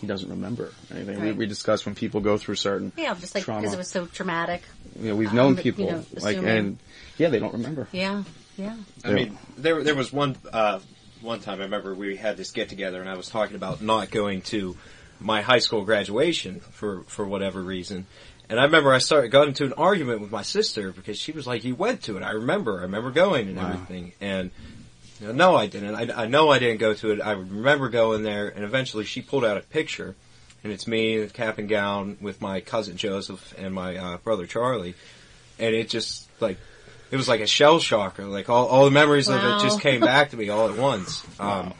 [0.00, 1.20] He doesn't remember anything.
[1.20, 1.36] We, Right.
[1.36, 3.60] we discussed when people go through certain, Yeah, just like Trauma.
[3.60, 4.62] because it was so traumatic.
[4.98, 6.78] you know, we've Um, known but, people, you know, like, and,
[7.18, 7.88] yeah, they don't remember.
[7.92, 8.24] Yeah,
[8.58, 8.76] yeah.
[9.04, 10.80] I mean, there there was one uh,
[11.20, 14.10] one time I remember we had this get together and I was talking about not
[14.10, 14.76] going to
[15.20, 18.06] my high school graduation for for whatever reason.
[18.48, 21.46] And I remember I started got into an argument with my sister because she was
[21.46, 22.78] like, "You went to it." I remember.
[22.78, 23.72] I remember going and Wow.
[23.72, 24.12] everything.
[24.20, 24.50] And
[25.20, 25.94] you know, no, I didn't.
[25.94, 27.20] I, I know I didn't go to it.
[27.20, 30.14] I remember going there, and eventually she pulled out a picture,
[30.62, 34.46] and it's me in cap and gown with my cousin Joseph and my uh, brother
[34.46, 34.94] Charlie,
[35.58, 36.58] and it just like
[37.10, 38.24] it was like a shell shocker.
[38.24, 41.24] Like all, all the memories of it just came back to me all at once.
[41.40, 41.74] Um,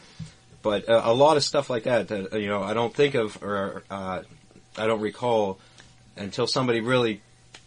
[0.62, 3.14] but uh, a lot of stuff like that that uh, you know I don't think
[3.14, 4.22] of or uh,
[4.76, 5.58] I don't recall
[6.16, 7.20] until somebody really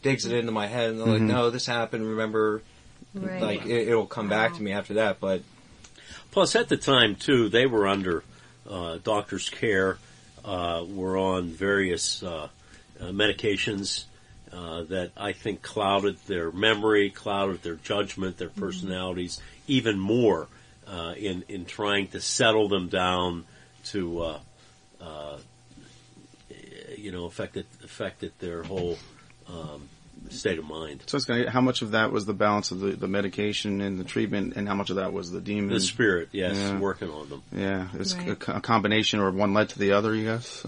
[0.03, 2.05] digs it into my head and they're like, no, this happened.
[2.07, 2.61] Remember,
[3.13, 3.41] Right.
[3.41, 5.19] like it, it'll come back to me after that.
[5.19, 5.41] But
[6.31, 8.23] Plus, at the time too, they were under
[8.69, 9.97] uh, doctor's care,
[10.45, 12.49] uh, were on various uh,
[12.99, 14.03] uh, medications
[14.53, 20.47] uh, that I think clouded their memory, clouded their judgment, their personalities even more
[20.87, 23.45] uh, in in trying to settle them down
[23.85, 24.39] to, uh,
[25.01, 25.37] uh,
[26.97, 28.97] you know, affected affected their whole
[29.47, 29.87] um,
[30.29, 31.03] state of mind.
[31.05, 33.99] So it's gonna, how much of that was the balance of the, the medication and
[33.99, 35.69] the treatment, and how much of that was the demon?
[35.69, 36.79] The spirit, yes, Yeah.
[36.79, 37.43] working on them.
[37.55, 38.47] Yeah, it's Right.
[38.49, 40.13] a, a combination, or one led to the other.
[40.15, 40.65] You guess.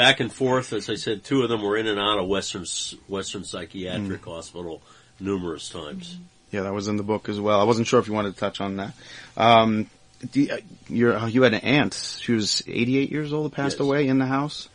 [0.00, 0.72] Uh, back and forth.
[0.72, 2.64] As I said, two of them were in and out of Western
[3.08, 4.82] Western Psychiatric Hospital
[5.18, 6.16] numerous times.
[6.50, 7.60] yeah, that was in the book as well.
[7.60, 8.92] I wasn't sure if you wanted to touch on that.
[9.36, 9.88] Um,
[10.32, 10.48] you,
[10.88, 11.94] you're, you had an aunt.
[12.20, 13.52] She was 88 years old.
[13.52, 13.86] Passed Yes.
[13.86, 14.68] away in the house.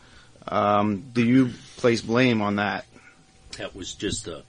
[0.48, 2.86] Um, do you place blame on that?
[3.58, 4.44] That was just a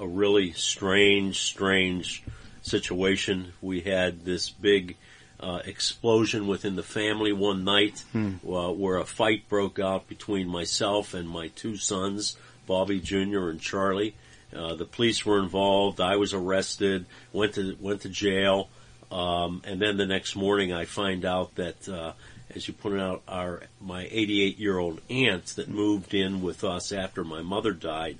[0.00, 2.22] a really strange, strange
[2.62, 3.52] situation.
[3.60, 4.96] We had this big
[5.40, 11.14] uh, explosion within the family one night, uh, where a fight broke out between myself
[11.14, 13.48] and my two sons, Bobby Jr.
[13.48, 14.14] and Charlie.
[14.54, 16.00] Uh, the police were involved.
[16.00, 17.06] I was arrested.
[17.32, 18.68] Went to went to jail.
[19.10, 22.12] Um, and then the next morning, I find out that, uh,
[22.54, 26.92] as you pointed out, our my 88 year old aunt that moved in with us
[26.92, 28.18] after my mother died.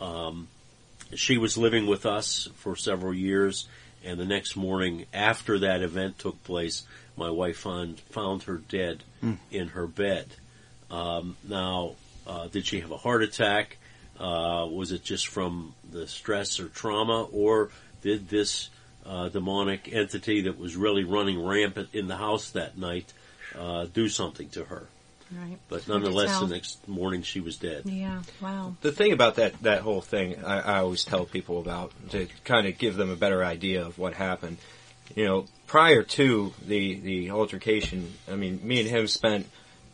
[0.00, 0.48] Um,
[1.14, 3.68] she was living with us for several years,
[4.04, 6.84] and the next morning, after that event took place,
[7.16, 9.02] my wife found found her dead
[9.50, 10.26] in her bed.
[10.90, 11.94] Um, now,
[12.26, 13.78] uh, did she have a heart attack?
[14.18, 17.70] Uh, was it just from the stress or trauma, or
[18.02, 18.68] did this
[19.06, 23.12] uh, demonic entity that was really running rampant in the house that night
[23.58, 24.86] uh, do something to her?
[25.36, 25.58] Right.
[25.68, 27.82] But nonetheless, the next morning she was dead.
[27.86, 28.22] Yeah.
[28.40, 28.76] Wow.
[28.80, 32.66] the thing about that that whole thing, I, I always tell people about to kind
[32.66, 34.58] of give them a better idea of what happened.
[35.14, 39.46] You know, prior to the the altercation, I mean, me and him spent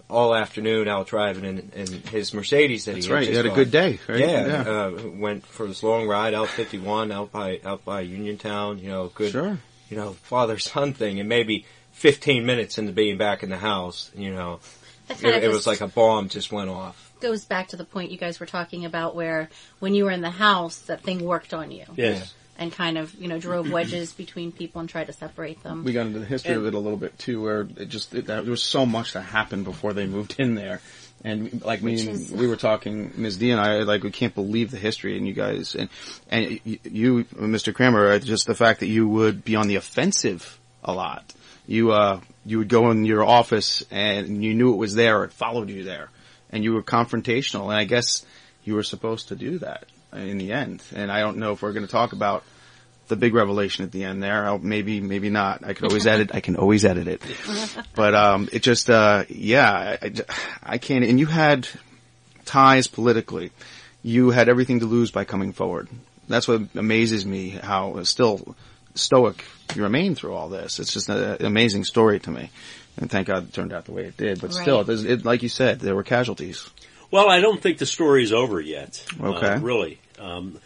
[0.08, 3.28] all afternoon out driving in, in his Mercedes that That's he had right.
[3.28, 4.18] You just had a good day, right?
[4.18, 4.70] Yeah, Yeah.
[4.70, 8.78] Uh, went for this long ride out 51 out by out by Uniontown.
[8.80, 9.32] You know, good.
[9.32, 9.58] Sure.
[9.88, 14.10] You know, father son thing, and maybe 15 minutes into being back in the house,
[14.14, 14.79] you know, That
[15.10, 17.12] it, it was like a bomb just went off.
[17.20, 20.20] goes back to the point you guys were talking about, where when you were in
[20.20, 22.34] the house, that thing worked on you Yes.
[22.58, 25.84] and kind of you know drove wedges between people and tried to separate them.
[25.84, 28.26] We got into the history of it a little bit too, where it just it,
[28.26, 30.80] there was so much that happened before they moved in there,
[31.24, 33.36] and like me, and is- we were talking, Ms.
[33.38, 35.88] D and I, like we can't believe the history, and you guys, and
[36.30, 37.74] and you, Mr.
[37.74, 41.34] Cranmer, uh, just the fact that you would be on the offensive a lot.
[41.66, 45.32] You uh, you would go in your office and you knew it was there, it
[45.32, 46.08] followed you there,
[46.50, 48.24] and you were confrontational, and I guess
[48.64, 50.82] you were supposed to do that in the end.
[50.94, 52.44] And I don't know if we're going to talk about
[53.08, 54.46] the big revelation at the end there.
[54.46, 55.64] I'll, maybe, maybe not.
[55.64, 56.30] I could always edit.
[56.32, 57.22] I can always edit it.
[57.94, 60.12] But um, it just, uh, yeah, I, I,
[60.62, 61.04] I can't.
[61.04, 61.68] And you had
[62.46, 63.50] ties politically.
[64.02, 65.88] You had everything to lose by coming forward.
[66.28, 67.50] That's what amazes me.
[67.50, 68.56] How still
[68.94, 69.44] stoic
[69.76, 70.78] you remain through all this.
[70.80, 72.50] It's just an amazing story to me.
[72.96, 74.40] And thank God it turned out the way it did.
[74.40, 74.88] But still, Right.
[74.98, 76.68] it, it, like you said, there were casualties.
[77.10, 79.04] Well, I don't think the story's over yet.
[79.20, 79.46] Okay.
[79.46, 79.98] Uh, really.
[80.18, 80.58] Um,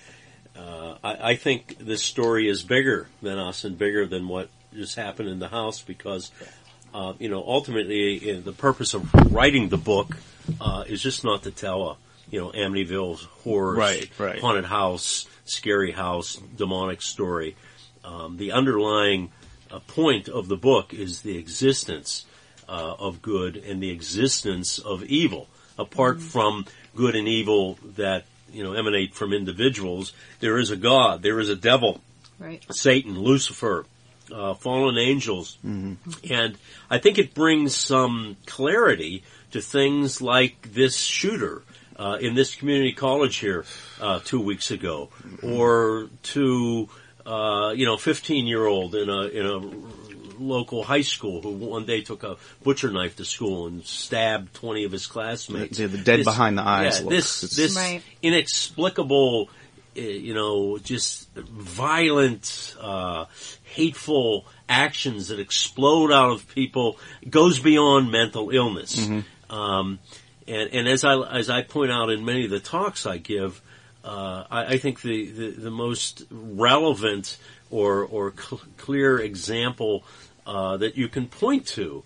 [0.56, 4.96] uh, I, I think this story is bigger than us and bigger than what just
[4.96, 6.30] happened in the house because,
[6.94, 10.16] uh, you know, ultimately uh, the purpose of writing the book
[10.60, 11.96] uh, is just not to tell a,
[12.30, 14.40] you know, Amityville's horror, Right, right.
[14.40, 17.56] haunted house, scary house, demonic story.
[18.04, 19.32] Um, the underlying
[19.70, 22.26] uh, point of the book is the existence
[22.68, 25.48] uh, of good and the existence of evil.
[25.78, 31.22] Apart from good and evil that you know emanate from individuals, there is a God,
[31.22, 32.00] there is a devil,
[32.38, 32.64] Right.
[32.70, 33.86] Satan, Lucifer,
[34.32, 35.58] uh, fallen angels,
[36.28, 36.56] and
[36.90, 41.62] I think it brings some clarity to things like this shooter
[41.96, 43.64] uh, in this community college here
[44.00, 45.10] uh, two weeks ago,
[45.42, 46.88] or to
[47.26, 49.60] uh, you know, fifteen year old in a in a
[50.42, 54.84] local high school who one day took a butcher knife to school and stabbed twenty
[54.84, 55.78] of his classmates.
[55.78, 58.02] The- the dead behind the eyes Yeah, this this Right.
[58.20, 59.48] inexplicable,
[59.96, 63.26] uh, you know, just violent, uh,
[63.64, 68.98] hateful actions that explode out of people goes beyond mental illness.
[69.50, 69.98] Um,
[70.48, 73.60] and, and as I as I point out in many of the talks I give,
[74.04, 77.38] uh, I, I think the, the, the most relevant
[77.70, 80.04] or or cl- clear example
[80.46, 82.04] uh, that you can point to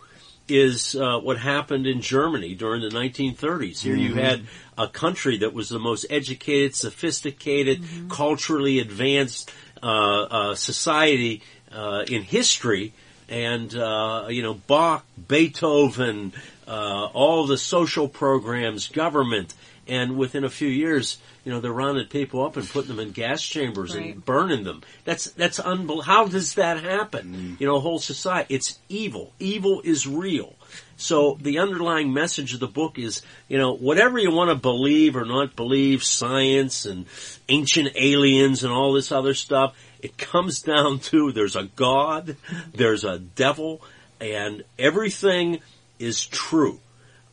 [0.48, 3.80] is uh, what happened in Germany during the 1930s.
[3.82, 4.46] Here you had
[4.78, 12.22] a country that was the most educated, sophisticated, culturally advanced uh, uh, society uh, in
[12.22, 12.94] history,
[13.28, 16.32] and uh, you know Bach, Beethoven,
[16.66, 19.54] uh, all the social programs, government,
[19.87, 23.12] and within a few years, you know they're rounding people up and putting them in
[23.12, 24.12] gas chambers Right.
[24.12, 24.82] and burning them.
[25.06, 26.02] That's that's unbelievable.
[26.02, 27.56] How does that happen?
[27.56, 27.61] Mm.
[27.61, 28.54] You know, a whole society.
[28.54, 29.32] It's evil.
[29.38, 30.54] Evil is real.
[30.98, 35.16] So the underlying message of the book is, you know, whatever you want to believe
[35.16, 37.06] or not believe, science and
[37.48, 42.37] ancient aliens and all this other stuff, it comes down to there's a God,
[42.74, 43.80] there's a devil,
[44.20, 45.61] and everything
[45.98, 46.78] is true.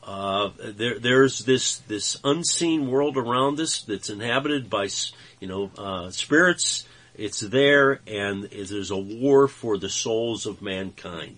[0.06, 4.88] Uh, there, there's this this unseen world around us that's inhabited by
[5.39, 6.86] you know uh, spirits.
[7.15, 11.38] It's there, and there's a war for the souls of mankind.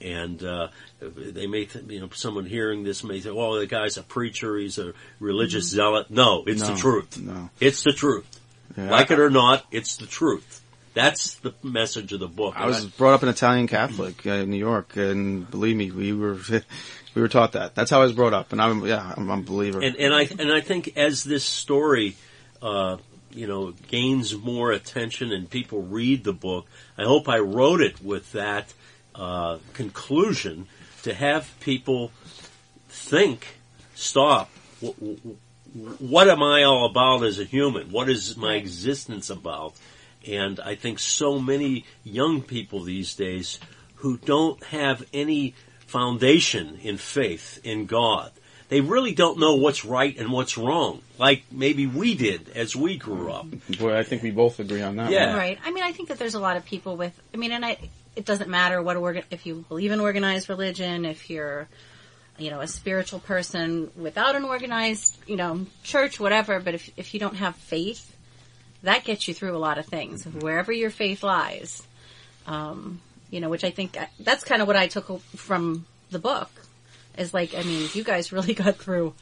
[0.00, 0.68] And uh,
[1.00, 4.58] they may, th- you know, someone hearing this may say, "Well, the guy's a preacher.
[4.58, 7.18] He's a religious zealot." No, it's No, the truth.
[7.18, 7.48] no.
[7.58, 8.26] It's the truth.
[8.76, 10.60] Yeah, like I- it or not, it's the truth.
[10.94, 12.54] That's the message of the book.
[12.56, 16.12] I was brought up an Italian Catholic uh, in New York, and believe me, we
[16.12, 16.34] were
[17.14, 17.74] we were taught that.
[17.74, 19.82] That's how I was brought up, and I'm yeah, I'm, I'm a believer.
[19.82, 22.16] and and I and I think as this story,
[22.62, 22.98] uh,
[23.32, 28.00] you know, gains more attention and people read the book, I hope I wrote it
[28.00, 28.72] with that
[29.16, 30.68] uh, conclusion
[31.02, 32.12] to have people
[32.88, 33.58] think,
[33.96, 34.50] stop.
[34.80, 35.36] W- w-
[35.98, 37.90] what am I all about as a human?
[37.90, 39.74] What is my existence about?
[40.26, 43.58] And I think so many young people these days
[43.96, 45.54] who don't have any
[45.86, 48.32] foundation in faith in God.
[48.68, 52.96] They really don't know what's right and what's wrong, like maybe we did as we
[52.96, 53.46] grew up.
[53.78, 55.10] Boy, I think we both agree on that.
[55.10, 55.28] Yeah.
[55.28, 55.36] one.
[55.36, 55.58] Right.
[55.64, 57.12] I mean, I think that there's a lot of people with.
[57.32, 57.78] I mean, and I.
[58.16, 59.24] It doesn't matter what organ.
[59.32, 61.66] If you believe in organized religion, if you're,
[62.38, 66.60] you know, a spiritual person without an organized, you know, church, whatever.
[66.60, 68.13] But if if you don't have faith,
[68.84, 70.24] that gets you through a lot of things.
[70.24, 71.82] Wherever your faith lies,
[72.46, 76.50] um, you know, which I think that's kind of what I took from the book.
[77.18, 79.14] Is like, I mean, you guys really got through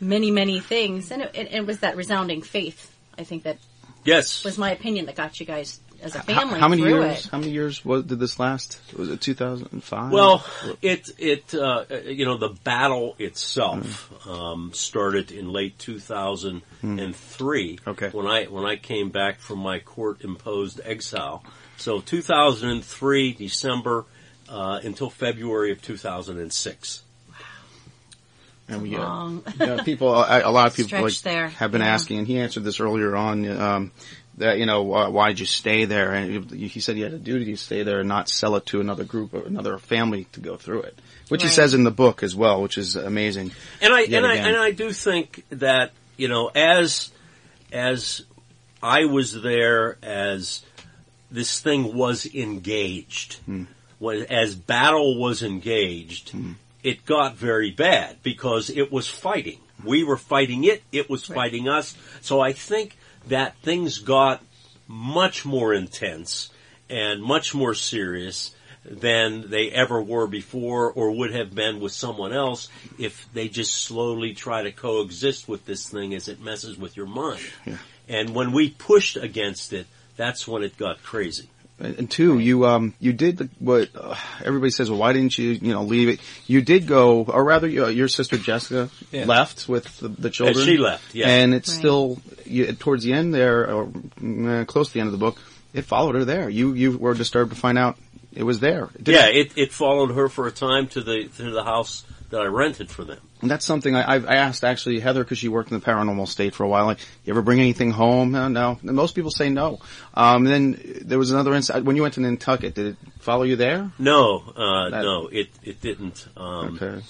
[0.00, 2.94] many, many things, and it, it, it was that resounding faith.
[3.18, 3.58] I think that
[4.04, 4.44] Yes.
[4.44, 7.26] was my opinion that got you guys as a How, family how many years?
[7.26, 7.30] it.
[7.30, 8.80] How many years was, did this last?
[8.96, 10.12] Was it 2005?
[10.12, 10.44] Well,
[10.80, 17.78] it it uh, you know the battle itself um, started in late 2003.
[17.86, 18.08] Okay.
[18.10, 21.42] When I when I came back from my court imposed exile,
[21.76, 24.04] so 2003 December
[24.48, 27.02] uh, until February of 2006.
[28.68, 29.42] and we, uh, Long.
[29.58, 31.94] yeah, people, a, a lot of people like, there, have been yeah.
[31.94, 33.48] asking, and he answered this earlier on.
[33.48, 33.92] Um,
[34.38, 36.12] that you know, uh, why did you stay there?
[36.12, 38.66] And he he said he had a duty to stay there and not sell it
[38.66, 40.98] to another group or another family to go through it,
[41.28, 43.52] which he says in the book as well, which is amazing.
[43.80, 47.10] And I Yet and I and I do think that you know as
[47.72, 48.22] as
[48.82, 50.64] I was there as
[51.30, 53.38] this thing was engaged,
[53.98, 56.34] when as battle was engaged,
[56.82, 59.58] it got very bad because it was fighting.
[59.84, 61.96] We were fighting it; it was fighting us.
[62.20, 62.96] So I think
[63.28, 64.42] that things got
[64.86, 66.50] much more intense
[66.88, 68.54] and much more serious
[68.84, 72.68] than they ever were before or would have been with someone else
[72.98, 77.06] if they just slowly try to coexist with this thing as it messes with your
[77.06, 77.40] mind.
[78.08, 81.48] And when we pushed against it, that's when it got crazy.
[81.80, 84.90] And and two, you um you did the, what uh, everybody says.
[84.90, 86.20] Well, why didn't you you know leave it?
[86.46, 89.26] You did go, or rather, your, your sister Jessica Yeah.
[89.26, 90.64] left with the, the children.
[90.66, 91.28] she left, yeah.
[91.28, 91.78] and it's Right.
[91.78, 95.40] still you, towards the end there, or uh, close to the end of the book.
[95.72, 96.48] It followed her there.
[96.48, 97.96] You you were disturbed to find out
[98.34, 98.88] It was there.
[98.98, 102.40] It Yeah, it, it followed her for a time to the to the house that
[102.40, 103.18] I rented for them.
[103.40, 106.28] And that's something I, I I asked actually Heather because she worked in the paranormal
[106.28, 106.86] state for a while.
[106.86, 108.34] Like, you ever bring anything home?
[108.34, 108.78] Uh, no.
[108.82, 109.80] And most people say no.
[110.14, 112.74] Um, then there was another incident when you went to Nantucket.
[112.74, 113.90] Did it follow you there?
[113.98, 116.26] No, uh, That- no, it it didn't.
[116.36, 117.02] Um, Okay.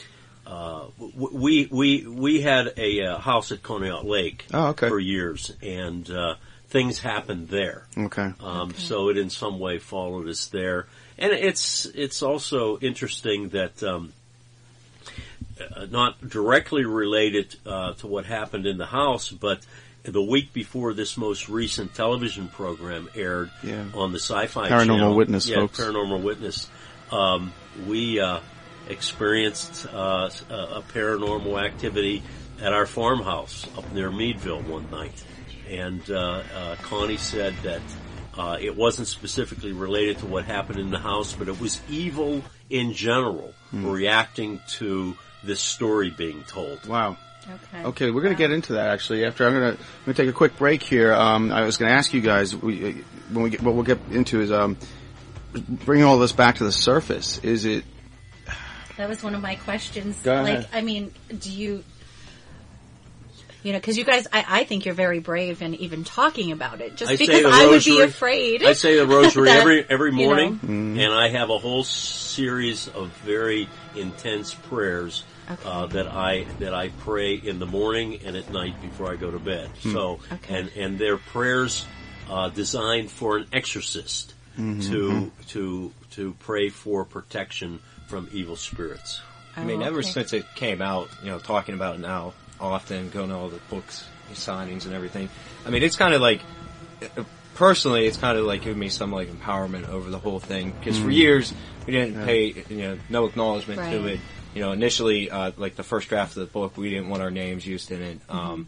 [0.47, 4.89] uh, w- we we we had a uh, house at Conneaut Lake Oh, okay.
[4.89, 6.35] for years, and uh,
[6.69, 7.87] things happened there.
[7.97, 8.33] Okay.
[8.41, 10.87] Um, So it in some way followed us there,
[11.19, 14.13] and it's it's also interesting that um,
[15.91, 19.61] not directly related uh, to what happened in the house, but
[20.05, 23.85] the week before this most recent television program aired Yeah.
[23.95, 25.79] on the Sci-Fi Paranormal Channel, Witness, yeah, folks.
[25.81, 26.69] Paranormal Witness,
[27.11, 27.53] um,
[27.87, 28.41] we uh,
[28.89, 32.23] experienced uh, a paranormal activity
[32.61, 35.23] at our farmhouse up near Meadville one night,
[35.69, 37.83] and uh, uh, Connie said that
[38.37, 42.43] uh, it wasn't specifically related to what happened in the house, but it was evil
[42.71, 43.87] in general Hmm.
[43.87, 45.15] reacting to
[45.49, 46.87] this story being told.
[46.87, 47.17] Wow.
[47.51, 47.83] Okay.
[47.85, 49.25] Okay, we're going to get into that actually.
[49.25, 51.13] After I'm going to I'm going to take a quick break here.
[51.15, 52.93] Um, I was going to ask you guys we, uh,
[53.33, 54.77] when we get, what we'll get into is um,
[55.67, 57.39] bringing all this back to the surface.
[57.39, 57.85] Is it
[58.99, 60.21] That was one of my questions.
[60.23, 60.59] Go ahead.
[60.59, 61.83] Like, I mean, do you,
[63.63, 66.81] you know, because you guys, I, I think you're very brave in even talking about
[66.83, 68.63] it, just I because the I would be afraid.
[68.63, 70.99] I say the rosary that, every every you know, morning, Mm-hmm.
[71.01, 75.25] and I have a whole series of very intense prayers
[75.65, 79.31] uh, that I that I pray in the morning and at night before I go
[79.31, 79.69] to bed.
[79.83, 79.93] Hmm.
[79.93, 80.59] So, Okay.
[80.59, 81.87] and and they're prayers
[82.31, 84.81] uh, designed for an exorcist Mm-hmm.
[84.91, 87.79] to to to pray for protection
[88.09, 89.21] from evil spirits.
[89.57, 90.09] I mean, Oh, ever okay.
[90.11, 93.61] since it came out, you know, talking about it now often, going to all the
[93.71, 95.29] books signings and everything.
[95.65, 96.41] I mean, it's kind of like,
[97.17, 97.23] uh,
[97.55, 100.73] personally, it's kind of like giving me some like empowerment over the whole thing.
[100.73, 101.55] Because for years,
[101.87, 104.21] we didn't pay, you know, no acknowledgement to it.
[104.59, 107.31] You know, initially, uh, like the first draft of the book, we didn't want our
[107.31, 108.19] names used in it.
[108.29, 108.67] Um,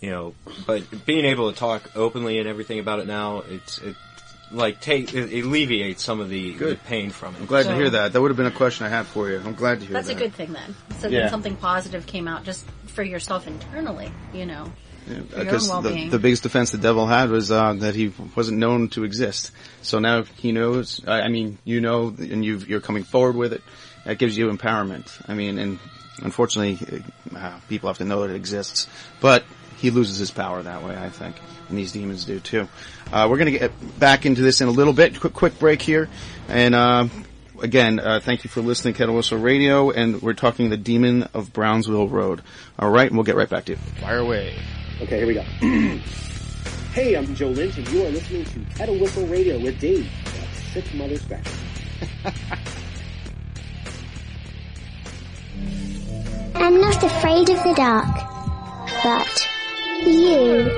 [0.00, 0.34] you know,
[0.68, 3.96] but being able to talk openly and everything about it now, it's, it,
[4.52, 7.40] like take, it alleviates some of the, the pain from it.
[7.40, 8.12] I'm glad to hear that.
[8.12, 9.40] That would have been a question I had for you.
[9.44, 10.06] I'm glad to hear that.
[10.06, 10.16] That's that.
[10.16, 10.76] a good thing then.
[11.00, 11.22] So Yeah.
[11.22, 14.70] then something positive came out just for yourself internally, you know.
[15.08, 16.10] your own Because the, well-being.
[16.10, 19.50] the biggest defense the devil had was uh, that he wasn't known to exist.
[19.82, 21.00] So now he knows.
[21.04, 23.62] I I mean, you know, and you've, you're coming forward with it.
[24.04, 25.10] That gives you empowerment.
[25.28, 25.78] I mean, and
[26.22, 28.88] unfortunately, uh, people have to know that it exists.
[29.20, 29.44] But
[29.78, 31.36] he loses his power that way, I think,
[31.68, 32.68] and these demons do too.
[33.12, 35.18] Uh, we're going to get back into this in a little bit.
[35.20, 36.08] Quick, quick break here,
[36.48, 36.74] and.
[36.74, 37.08] Uh,
[37.62, 41.24] Again, uh, thank you for listening to Kettle Whistle Radio, and we're talking the Demon
[41.34, 42.40] of Brownsville Road.
[42.78, 43.78] All right, and we'll get right back to you.
[44.00, 44.58] Fire away.
[45.02, 45.42] Okay, here we go.
[46.94, 50.10] hey, I'm Joe Lynch, and you are listening to Kettle Whistle Radio with Dave.
[50.24, 51.44] That's Six Mothers Back.
[56.54, 58.14] I'm not afraid of the dark,
[59.02, 59.48] but
[60.06, 60.70] you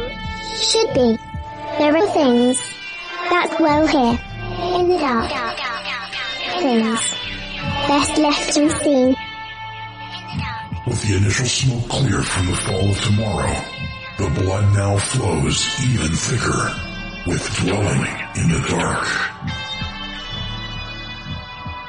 [0.57, 1.19] should be.
[1.79, 2.59] There are things
[3.31, 4.19] that dwell here
[4.79, 5.31] in the dark.
[6.61, 7.01] Things
[7.89, 9.17] best left unseen.
[10.87, 13.65] With the initial smoke cleared from the fall of tomorrow,
[14.19, 16.75] the blood now flows even thicker
[17.27, 18.07] with dwelling
[18.37, 19.07] in the dark.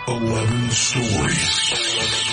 [0.07, 2.32] Eleven stories.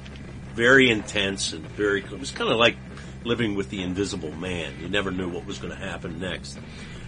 [0.54, 2.76] very intense and very, it was kind of like
[3.24, 4.74] living with the invisible man.
[4.80, 6.58] You never knew what was going to happen next.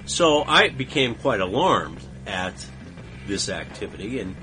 [0.07, 2.55] So I became quite alarmed at
[3.27, 4.35] this activity and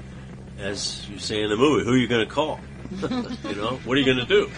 [0.60, 2.60] as you say in the movie, who are you going to call?
[2.92, 4.50] you know, what are you going to do?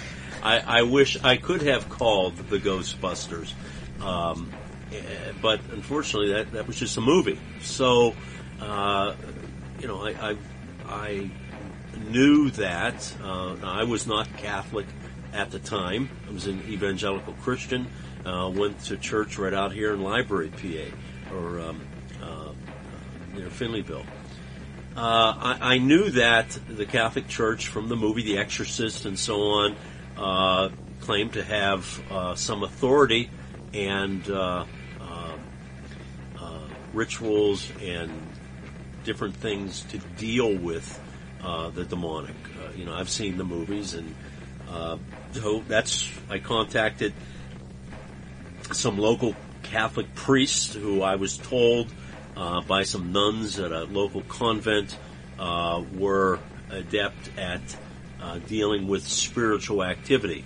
[0.41, 3.53] I, I wish I could have called the Ghostbusters,
[4.01, 4.51] um,
[4.93, 7.39] eh, but unfortunately, that that was just a movie.
[7.61, 8.15] So,
[8.61, 9.15] uh,
[9.81, 10.37] you know, I I,
[10.87, 11.29] I
[12.07, 14.85] knew that uh, I was not Catholic
[15.33, 16.09] at the time.
[16.27, 17.87] I was an evangelical Christian.
[18.25, 21.81] Uh, went to church right out here in Library, PA, or um,
[22.21, 22.51] uh,
[23.33, 24.05] near Finleyville.
[24.95, 29.41] Uh, I, I knew that the Catholic Church, from the movie The Exorcist and so
[29.41, 29.75] on,
[30.17, 30.69] uh,
[30.99, 33.29] claimed to have uh, some authority
[33.73, 34.65] and uh,
[36.91, 38.11] rituals and
[39.03, 40.99] different things to deal with
[41.73, 42.35] the demonic.
[42.75, 44.13] You know, I've seen the movies, and
[44.69, 44.97] uh,
[45.31, 47.13] so that's I contacted
[48.71, 51.87] some local Catholic priests who I was told
[52.35, 54.97] uh, by some nuns at a local convent
[55.37, 56.39] uh, were
[56.69, 57.61] adept at
[58.21, 60.45] uh, dealing with spiritual activity.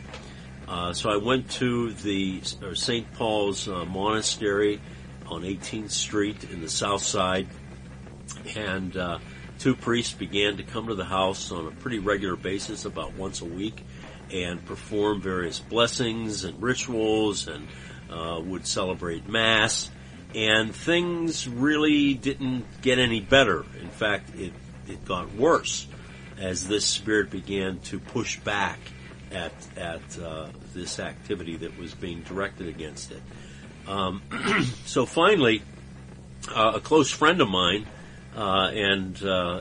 [0.68, 3.12] Uh, so I went to the St.
[3.14, 4.80] Paul's uh, Monastery
[5.28, 7.48] on 18th Street in the South Side,
[8.56, 9.20] and uh,
[9.60, 13.42] two priests began to come to the house on a pretty regular basis, about once
[13.42, 13.84] a week,
[14.34, 17.68] and perform various blessings and rituals, and
[18.10, 19.90] uh, would celebrate Mass.
[20.36, 23.64] And things really didn't get any better.
[23.80, 24.54] In fact, it
[24.88, 25.88] it got worse
[26.40, 28.80] as this spirit began to push back
[29.32, 33.22] at at uh, this activity that was being directed against it.
[33.88, 34.22] Um,
[34.86, 35.62] so finally,
[36.54, 37.86] uh, a close friend of mine,
[38.36, 39.58] uh, and uh,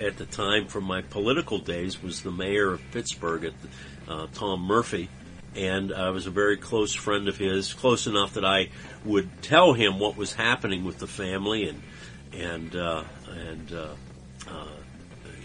[0.00, 3.68] at the time from my political days, was the mayor of Pittsburgh, at the,
[4.08, 5.08] uh, Tom Murphy,
[5.54, 8.68] and I was a very close friend of his, close enough that I
[9.04, 11.82] would tell him what was happening with the family and
[12.32, 13.88] and uh, and uh,
[14.48, 14.66] uh,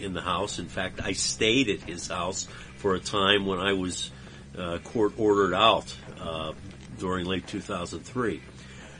[0.00, 0.58] in the house.
[0.58, 2.46] In fact, I stayed at his house
[2.76, 4.10] for a time when I was
[4.56, 6.52] uh, court ordered out uh,
[6.98, 8.42] during late 2003.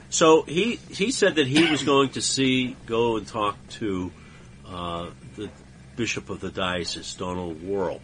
[0.09, 4.13] So he he said that he was going to see, go and talk to
[4.67, 5.07] uh,
[5.37, 5.51] the
[5.97, 8.01] bishop of the diocese, Donald Wuerl,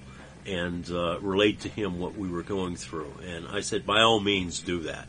[0.49, 3.13] and uh, relate to him what we were going through.
[3.27, 5.09] And I said, by all means, do that.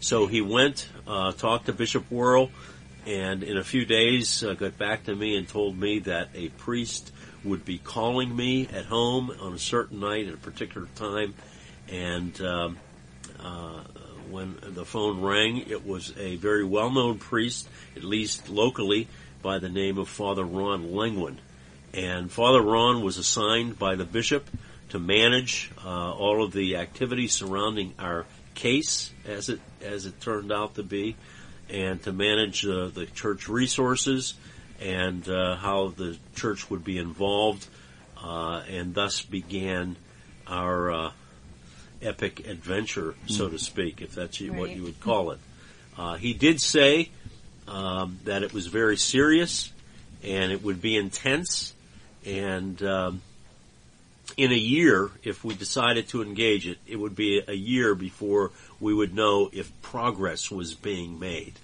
[0.00, 2.50] So he went, uh, talked to Bishop Wuerl,
[3.06, 6.48] and in a few days uh, got back to me and told me that a
[6.48, 7.12] priest
[7.44, 11.34] would be calling me at home on a certain night at a particular time,
[11.88, 12.78] and um,
[13.38, 13.80] uh,
[14.30, 19.08] when the phone rang, it was a very well-known priest, at least locally,
[19.42, 21.38] by the name of Father Ron Lengwin.
[21.92, 24.48] And Father Ron was assigned by the bishop
[24.90, 30.52] to manage uh, all of the activities surrounding our case, as it as it turned
[30.52, 31.16] out to be,
[31.68, 34.34] and to manage uh, the church resources
[34.80, 37.66] and uh, how the church would be involved,
[38.22, 39.96] uh, and thus began
[40.46, 41.12] our uh,
[42.02, 45.38] epic adventure, so to speak, if that's what you would call it.
[45.98, 47.10] Uh, he did say
[47.68, 49.70] um, that it was very serious
[50.22, 51.74] and it would be intense,
[52.26, 53.22] and um,
[54.36, 58.50] in a year, if we decided to engage it, it would be a year before
[58.80, 61.54] we would know if progress was being made.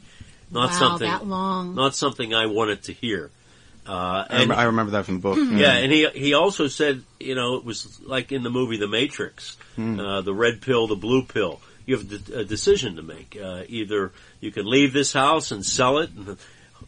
[0.50, 1.74] Not wow, something that long.
[1.74, 3.30] not something I wanted to hear.
[3.86, 5.38] Uh, I, and, rem- I remember that from the book.
[5.38, 8.88] yeah, and he he also said, you know, it was like in the movie The
[8.88, 11.60] Matrix, uh, the red pill, the blue pill.
[11.84, 13.36] You have de- a decision to make.
[13.40, 16.36] Uh, either you can leave this house and sell it, and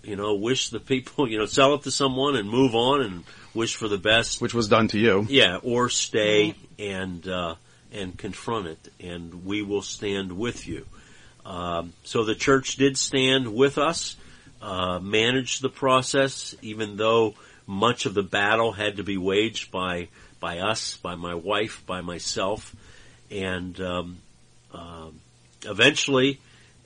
[0.02, 3.24] you know, wish the people, you know, sell it to someone and move on and
[3.54, 4.40] wish for the best.
[4.40, 5.26] Which was done to you.
[5.28, 7.54] Yeah, or stay and uh,
[7.92, 10.86] and confront it, and we will stand with you.
[11.44, 14.16] Um, so the church did stand with us,
[14.60, 17.34] uh, manage the process, even though
[17.66, 20.08] much of the battle had to be waged by
[20.40, 22.74] by us, by my wife, by myself,
[23.30, 24.18] and um,
[24.72, 25.20] um,
[25.64, 26.38] eventually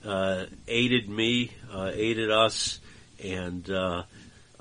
[0.05, 2.79] uh, aided me, uh, aided us,
[3.23, 3.69] and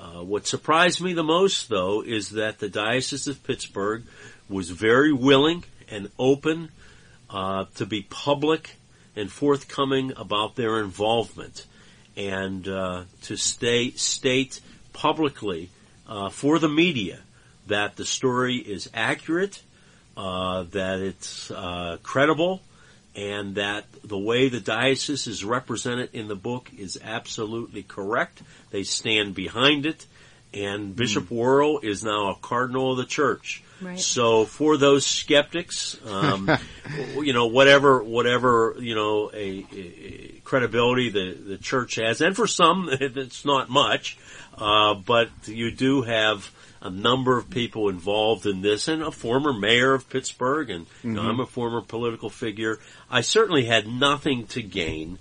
[0.02, 4.02] uh, what surprised me the most, though, is that the Diocese of Pittsburgh
[4.48, 6.70] was very willing and open
[7.30, 8.76] uh, to be public
[9.14, 11.66] and forthcoming about their involvement,
[12.16, 14.60] and uh, to stay state
[14.92, 15.70] publicly
[16.08, 17.20] uh, for the media
[17.68, 19.62] that the story is accurate,
[20.16, 22.60] uh, that it's uh, credible,
[23.14, 28.42] and that the way the diocese is represented in the book is absolutely correct.
[28.70, 30.06] They stand behind it,
[30.54, 33.62] and Bishop Wuerl is now a cardinal of the church.
[33.80, 33.98] Right.
[33.98, 36.48] So for those skeptics, um,
[37.16, 42.46] you know, whatever, whatever, you know, a, a credibility the, the church has, and for
[42.46, 44.18] some, it's not much,
[44.56, 46.50] uh, but you do have
[46.82, 51.12] a number of people involved in this, and a former mayor of Pittsburgh, and you
[51.12, 51.22] know.
[51.22, 52.78] I'm a former political figure.
[53.10, 55.18] I certainly had nothing to gain,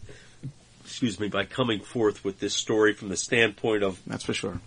[0.83, 4.59] excuse me, by coming forth with this story from the standpoint of That's for sure.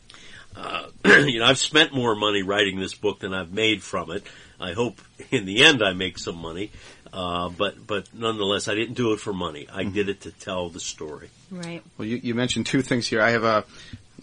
[0.56, 4.24] uh, you know, I've spent more money writing this book than I've made from it.
[4.60, 5.00] I hope
[5.32, 6.70] in the end I make some money,
[7.12, 9.66] uh, but but nonetheless, I didn't do it for money.
[9.72, 11.28] I did it to tell the story.
[11.50, 11.82] Right.
[11.98, 13.20] Well, you, you mentioned two things here.
[13.20, 13.62] I have uh,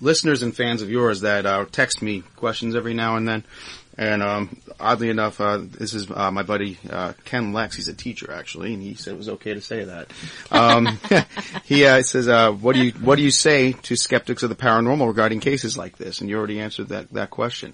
[0.02, 3.44] listeners and fans of yours that uh, text me questions every now and then.
[3.98, 7.76] And um, oddly enough, uh, this is uh, my buddy uh, Ken Lex.
[7.76, 10.12] He's a teacher actually, and he said it was okay to say that.
[10.50, 10.98] Um,
[11.66, 14.56] he uh, says, uh, "What do you what do you say to skeptics of the
[14.56, 17.74] paranormal regarding cases like this?" And you already answered that that question.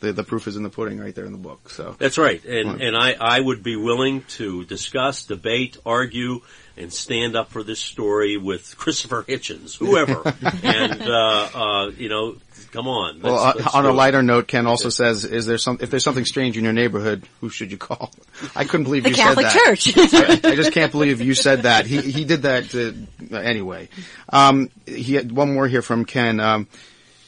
[0.00, 1.68] The the proof is in the pudding, right there in the book.
[1.68, 6.40] So That's right, and and I I would be willing to discuss, debate, argue,
[6.78, 10.22] and stand up for this story with Christopher Hitchens, whoever,
[10.62, 12.36] and uh, uh, you know,
[12.72, 13.20] come on.
[13.20, 13.96] Well, let's- uh, let's on a do it.
[13.96, 17.28] lighter note, Ken also says, "Is there some if there's something strange in your neighborhood,
[17.40, 18.12] who should you call?"
[18.54, 19.64] I couldn't believe The you Catholic said that.
[19.66, 20.44] Church.
[20.44, 21.86] I, I just can't believe you said that.
[21.86, 23.88] He he did that uh, anyway.
[24.30, 26.38] Um, he had one more here from Ken.
[26.40, 26.66] Um,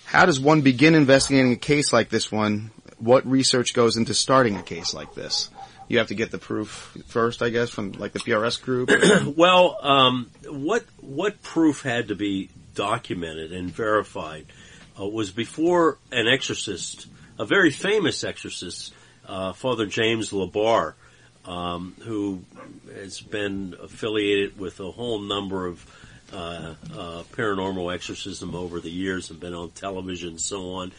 [0.05, 2.71] how does one begin investigating a case like this one?
[2.99, 5.49] What research goes into starting a case like this?
[5.91, 8.93] You have to get the proof first, I guess, from like the PRS group.
[9.37, 14.47] well, um, what what proof had to be documented and verified
[15.01, 17.09] uh, was before an exorcist,
[17.41, 18.95] a very famous exorcist,
[19.27, 20.95] uh, Father James LeBar,
[21.45, 22.45] um, who
[22.95, 25.85] has been affiliated with a whole number of
[26.33, 30.93] uh, uh, paranormal exorcism over the years and been on television and so on.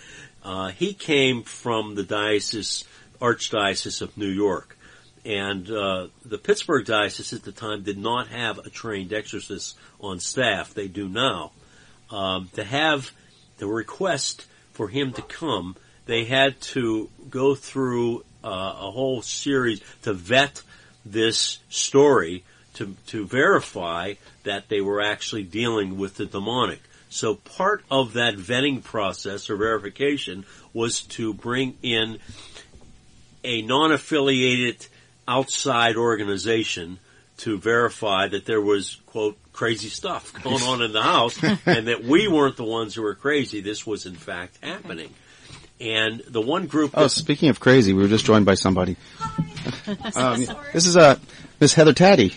[0.44, 2.84] Uh, he came from the diocese,
[3.22, 4.78] archdiocese of New York.
[5.24, 10.20] And uh, the Pittsburgh diocese at the time did not have a trained exorcist on
[10.20, 10.74] staff.
[10.74, 11.52] They do now.
[12.10, 13.12] Um, to have
[13.58, 15.76] the request for him to come,
[16.08, 20.64] they had to go through uh, a whole series to vet
[21.06, 22.44] this story
[22.74, 24.14] to to verify
[24.44, 26.82] that they were actually dealing with the demonic.
[27.10, 32.20] So part of that vetting process or verification was to bring in
[33.44, 34.88] a non-affiliated
[35.28, 37.00] outside organization
[37.38, 42.04] to verify that there was quote crazy stuff going on in the house and that
[42.04, 43.62] we weren't the ones who were crazy.
[43.62, 45.14] This was in fact happening.
[45.80, 48.98] And the one group Oh, speaking of crazy, we were just joined by somebody.
[50.16, 51.18] Um, this is uh,
[51.60, 52.36] Miss Heather Taddy.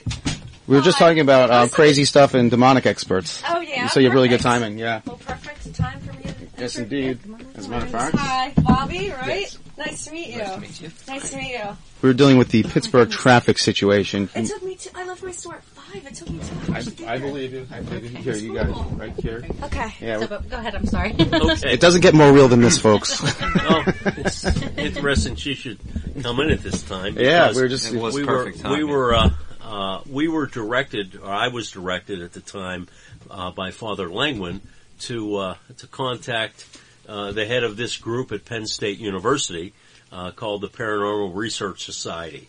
[0.67, 3.43] We were just talking about uh, crazy stuff and demonic experts.
[3.47, 3.89] Oh, yeah?
[3.89, 5.03] So you have really good timing, yeah.
[5.05, 6.24] Well, perfect time for me to.
[6.59, 7.19] Yes, indeed.
[7.57, 9.11] As a matter of fact, Hi, Bobby.
[9.11, 9.41] Right?
[9.43, 9.59] Yes.
[9.77, 10.39] Nice to meet you.
[10.39, 10.91] Nice to meet you.
[11.09, 11.77] Nice to meet you.
[12.03, 14.29] we were dealing with the Pittsburgh traffic situation.
[14.35, 14.77] It took me.
[14.77, 16.07] Two, I left my store at five.
[16.07, 17.27] It took me two hours to get I here.
[17.27, 17.67] believe you.
[17.73, 18.19] I believe you.
[18.23, 19.45] Here, you guys, right here.
[19.65, 19.95] Okay.
[20.01, 20.75] Yeah, So, but go ahead.
[20.77, 21.15] I'm sorry.
[21.19, 23.21] It doesn't get more real than this, folks.
[23.23, 24.45] oh, it's
[24.79, 25.35] interesting.
[25.35, 25.81] She should
[26.23, 27.19] come in at this time.
[27.19, 29.31] Yeah, we were just- It was we perfect were, we were uh,
[29.63, 32.87] uh, we were directed, or I was directed at the time
[33.31, 34.61] uh, by Father Lengwin
[35.09, 36.67] to uh, to contact
[37.09, 39.73] uh, the head of this group at Penn State University
[40.13, 42.49] uh, called the Paranormal Research Society,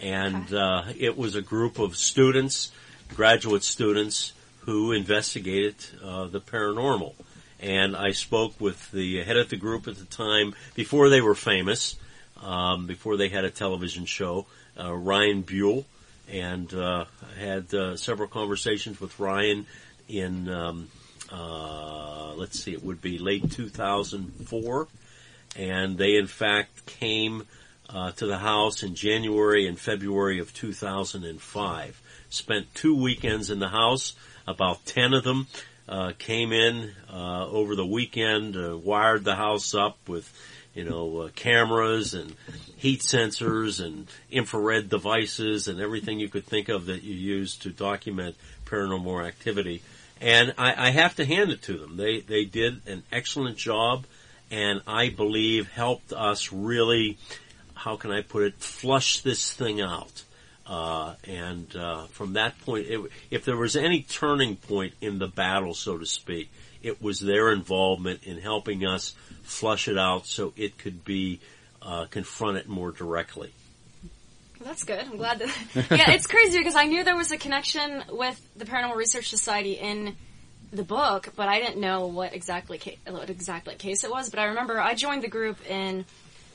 [0.00, 2.72] and uh, it was a group of students,
[3.14, 7.14] graduate students, who investigated uh, the paranormal.
[7.60, 11.34] And I spoke with the head of the group at the time before they were
[11.34, 11.96] famous,
[12.42, 14.46] um, before they had a television show,
[14.78, 15.84] uh, Ryan Buell,
[16.30, 17.04] and uh,
[17.36, 19.66] I had uh, several conversations with Ryan
[20.08, 20.88] in, um,
[21.32, 24.88] uh, let's see, it would be late 2004,
[25.56, 27.46] and they in fact came
[27.88, 32.02] uh, to the house in January and February of 2005.
[32.30, 34.14] Spent two weekends in the house,
[34.46, 35.46] about 10 of them
[35.88, 40.32] uh, came in uh, over the weekend, uh, wired the house up with,
[40.74, 42.34] you know, cameras and
[42.76, 47.70] heat sensors and infrared devices and everything you could think of that you use to
[47.70, 48.34] document
[48.66, 49.82] paranormal activity.
[50.20, 51.96] And I, I have to hand it to them.
[51.96, 54.06] They they did an excellent job,
[54.50, 57.18] and I believe helped us really,
[57.74, 60.22] how can I put it, flush this thing out.
[60.66, 63.00] Uh, and uh, from that point, it,
[63.30, 66.50] if there was any turning point in the battle, so to speak,
[66.82, 71.40] it was their involvement in helping us flush it out so it could be
[71.82, 73.52] uh, confronted more directly.
[74.64, 75.00] That's good.
[75.00, 75.48] I'm glad that.
[75.90, 79.74] yeah, it's crazy because I knew there was a connection with the Paranormal Research Society
[79.74, 80.16] in
[80.72, 84.30] the book, but I didn't know what exactly ca- what exactly case it was.
[84.30, 86.06] But I remember I joined the group in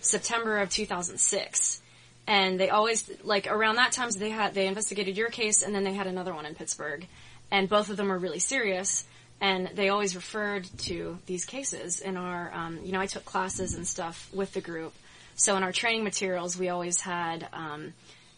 [0.01, 1.81] September of 2006,
[2.25, 5.83] and they always like around that time they had they investigated your case, and then
[5.83, 7.05] they had another one in Pittsburgh,
[7.51, 9.05] and both of them were really serious.
[9.41, 13.73] And they always referred to these cases in our, um, you know, I took classes
[13.73, 14.93] and stuff with the group.
[15.39, 17.93] So in our training materials, we always had, um,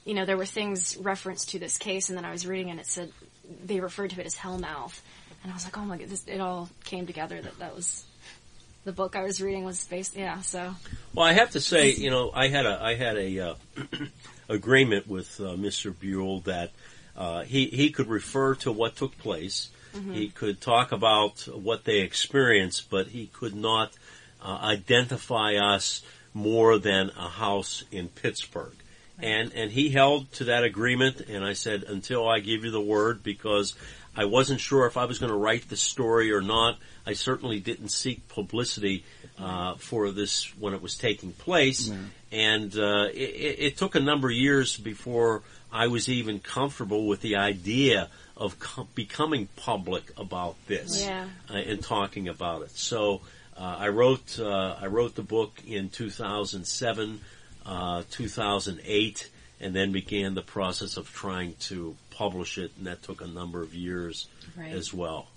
[0.06, 2.80] you know, there were things referenced to this case, and then I was reading and
[2.80, 3.12] it said
[3.66, 5.02] they referred to it as Hellmouth,
[5.42, 8.06] and I was like, oh my god, this, it all came together that that was
[8.84, 10.42] the book I was reading was based, yeah.
[10.42, 10.76] So
[11.16, 13.56] Well, I have to say, you know, I had a I had a uh,
[14.50, 15.98] agreement with uh, Mr.
[15.98, 16.70] Buell that
[17.18, 19.72] uh, he he could refer to what took place.
[19.96, 20.14] Mhm.
[20.14, 23.92] He could talk about what they experienced, but he could not
[24.40, 28.74] uh, identify us more than a house in Pittsburgh.
[29.20, 32.82] And and he held to that agreement, and I said until I give you the
[32.82, 33.76] word, because
[34.16, 36.78] I wasn't sure if I was going to write the story or not.
[37.06, 39.04] I certainly didn't seek publicity
[39.40, 41.92] uh, for this when it was taking place,
[42.32, 47.22] and uh, it, it took a number of years before I was even comfortable with
[47.22, 51.28] the idea of co- becoming public about this Yeah.
[51.50, 52.72] uh, and talking about it.
[52.72, 53.22] So
[53.62, 57.22] uh, I wrote uh, I wrote the book in 2007,
[57.66, 63.22] uh, 2008, and then began the process of trying to publish it, and that took
[63.22, 64.72] a number of years Right.
[64.74, 65.28] as well.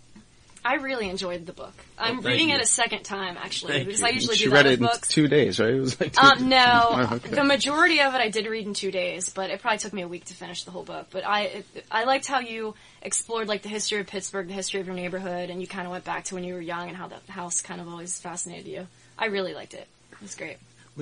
[0.65, 1.75] I really enjoyed the book.
[1.99, 2.55] I'm thank reading you.
[2.57, 4.07] it a second time actually Thank because you.
[4.07, 5.09] I usually she do read that it in books.
[5.09, 5.75] two days, right?
[5.75, 7.29] It was like two Um, no, Oh, okay.
[7.29, 10.01] the majority of it I did read in two days, but it probably took me
[10.03, 11.09] a week to finish the whole book.
[11.11, 14.81] But I, it, I liked how you explored like the history of Pittsburgh, the history
[14.81, 16.97] of your neighborhood, and you kind of went back to when you were young and
[16.97, 18.87] how the house kind of always fascinated you.
[19.19, 19.87] I really liked it.
[20.12, 20.57] It was great.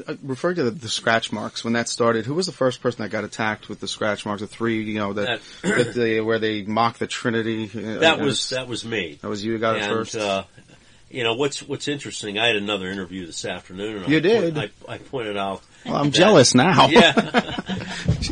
[0.06, 3.02] Uh, Referring to the, the scratch marks, when that started, who was the first person
[3.02, 4.40] that got attacked with the scratch marks?
[4.40, 7.70] The three, you know, that, that they, where they mock the Trinity.
[7.74, 9.18] uh, That was that was me.
[9.20, 10.16] That was you who got it first.
[10.16, 10.44] Uh,
[11.10, 12.38] you know what's what's interesting?
[12.38, 13.98] I had another interview this afternoon.
[14.04, 14.58] And You I did?
[14.58, 15.60] I, I pointed out.
[15.84, 16.88] Well, I'm that- jealous now.
[16.88, 17.12] yeah,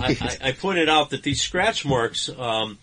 [0.00, 2.30] I, I, I pointed out that these scratch marks.
[2.30, 2.78] Um,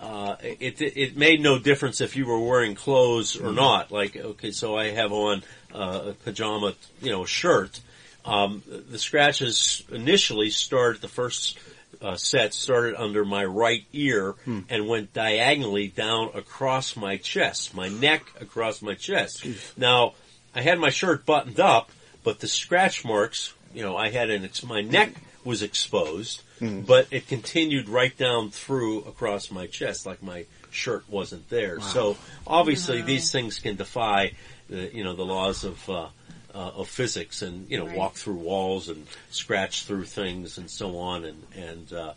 [0.00, 3.90] uh, it it made no difference if you were wearing clothes or not.
[3.90, 5.42] Like, okay, so I have on
[5.74, 6.72] uh, a pajama,
[7.02, 7.80] you know, shirt.
[8.24, 11.58] Um, the scratches initially started the first
[12.00, 14.60] uh, set started under my right ear Hmm.
[14.68, 19.46] and went diagonally down across my chest, my neck across my chest.
[19.76, 20.14] Now,
[20.54, 21.90] I had my shirt buttoned up,
[22.22, 25.14] but the scratch marks, you know, I had an ex- my neck
[25.44, 26.80] was exposed, Hmm.
[26.82, 31.78] but it continued right down through across my chest, like my shirt wasn't there.
[31.78, 31.84] Wow.
[31.86, 32.16] So
[32.46, 34.32] obviously, these things can defy
[34.68, 35.88] the you know the laws of.
[35.90, 36.08] Uh,
[36.54, 37.96] uh, of physics and you know Right.
[37.96, 42.12] walk through walls and scratch through things and so on and and uh,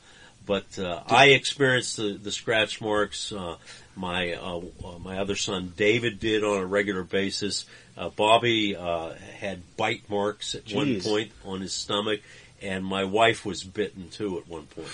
[0.45, 3.33] but uh, I experienced the, the scratch marks.
[3.33, 3.57] Uh,
[3.97, 7.65] my uh, uh, my other son David did on a regular basis.
[7.97, 12.21] Uh, Bobby uh, had bite marks at one point on his stomach,
[12.61, 14.87] and my wife was bitten too at one point.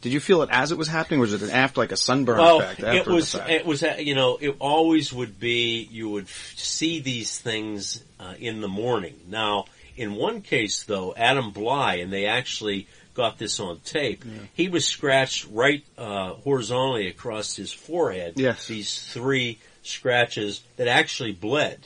[0.00, 1.96] Did you feel it as it was happening, or was it an after, like a
[1.96, 2.80] sunburn Well, effect?
[2.82, 3.50] it was the fact?
[3.50, 8.02] it was uh, you know it always would be you would f- see these things
[8.20, 9.14] uh, in the morning.
[9.28, 9.64] Now,
[9.96, 14.24] in one case though, Adam Blai, and they actually got this on tape.
[14.54, 18.34] He was scratched right uh, horizontally across his forehead.
[18.36, 18.66] Yes.
[18.66, 21.78] these three scratches that actually bled.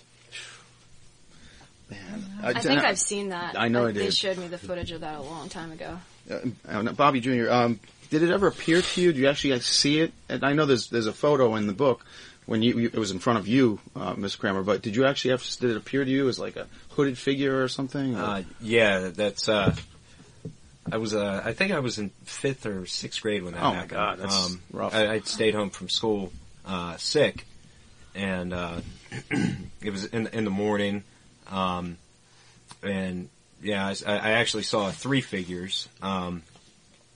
[1.91, 3.59] Man, I think I've seen that.
[3.59, 4.15] I know I They did.
[4.15, 5.99] showed me the footage of that a long time ago.
[6.31, 7.51] Uh, uh, Bobby Jr.
[7.51, 9.13] Um, did it ever appear to you?
[9.13, 10.13] Do you actually see it?
[10.29, 12.05] And I know there's there's a photo in the book
[12.47, 14.63] when you, you it was in front of you, uh, Miss Cranmer.
[14.63, 15.43] But did you actually have?
[15.61, 18.17] Did it appear to you as like a hooded figure or something?
[18.17, 19.49] or- Uh, yeah, that's.
[19.49, 19.75] Uh,
[20.91, 21.15] I was.
[21.15, 23.91] Uh, I think I was in fifth or sixth grade when that Oh my happened.
[23.91, 24.95] God, that's um, rough.
[24.95, 26.33] I, I stayed home from school
[26.67, 27.45] uh, sick,
[28.15, 28.81] and uh,
[29.83, 31.05] it was in in the morning,
[31.51, 31.99] um,
[32.83, 33.29] and
[33.63, 35.89] yeah, I, I actually saw three figures.
[36.03, 36.43] Um,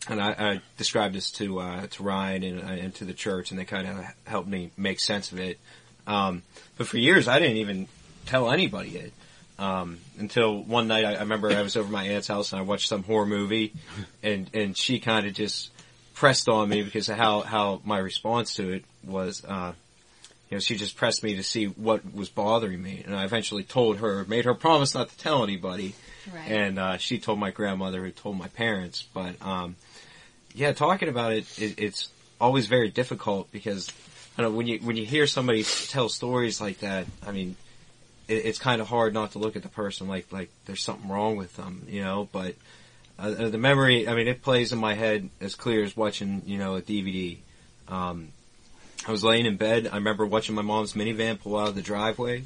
[0.09, 3.51] and I, I described this to uh, to Ryan and, uh, and to the church,
[3.51, 5.59] and they kind of helped me make sense of it.
[6.07, 6.43] Um,
[6.76, 7.86] but for years, I didn't even
[8.26, 9.12] tell anybody it
[9.59, 11.05] um, until one night.
[11.05, 13.72] I, I remember I was over my aunt's house and I watched some horror movie,
[14.22, 15.70] and and she kind of just
[16.14, 19.45] pressed on me because of how how my response to it was.
[19.45, 19.72] Uh,
[20.53, 23.62] you know, she just pressed me to see what was bothering me, and I eventually
[23.64, 25.94] told her, made her promise not to tell anybody,
[26.30, 26.50] Right.
[26.53, 29.03] and uh, she told my grandmother, who told my parents.
[29.14, 29.76] But um,
[30.55, 33.90] yeah, talking about it, it, it's always very difficult because
[34.36, 37.07] I don't know when you when you hear somebody tell stories like that.
[37.26, 37.57] I mean,
[38.28, 41.09] it, it's kind of hard not to look at the person like like there's something
[41.09, 42.28] wrong with them, you know.
[42.30, 42.57] But
[43.18, 46.59] uh, the memory, I mean, it plays in my head as clear as watching, you
[46.59, 47.38] know, a DVD.
[47.88, 48.28] Um,
[49.07, 49.88] I was laying in bed.
[49.90, 52.44] I remember watching my mom's minivan pull out of the driveway,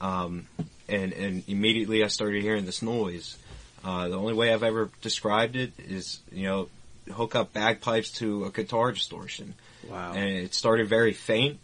[0.00, 0.46] um,
[0.88, 3.36] and and immediately I started hearing this noise.
[3.84, 6.68] Uh, the only way I've ever described it is, you know,
[7.12, 9.54] hook up bagpipes to a guitar distortion.
[9.88, 10.12] Wow.
[10.14, 11.58] And it started very faint,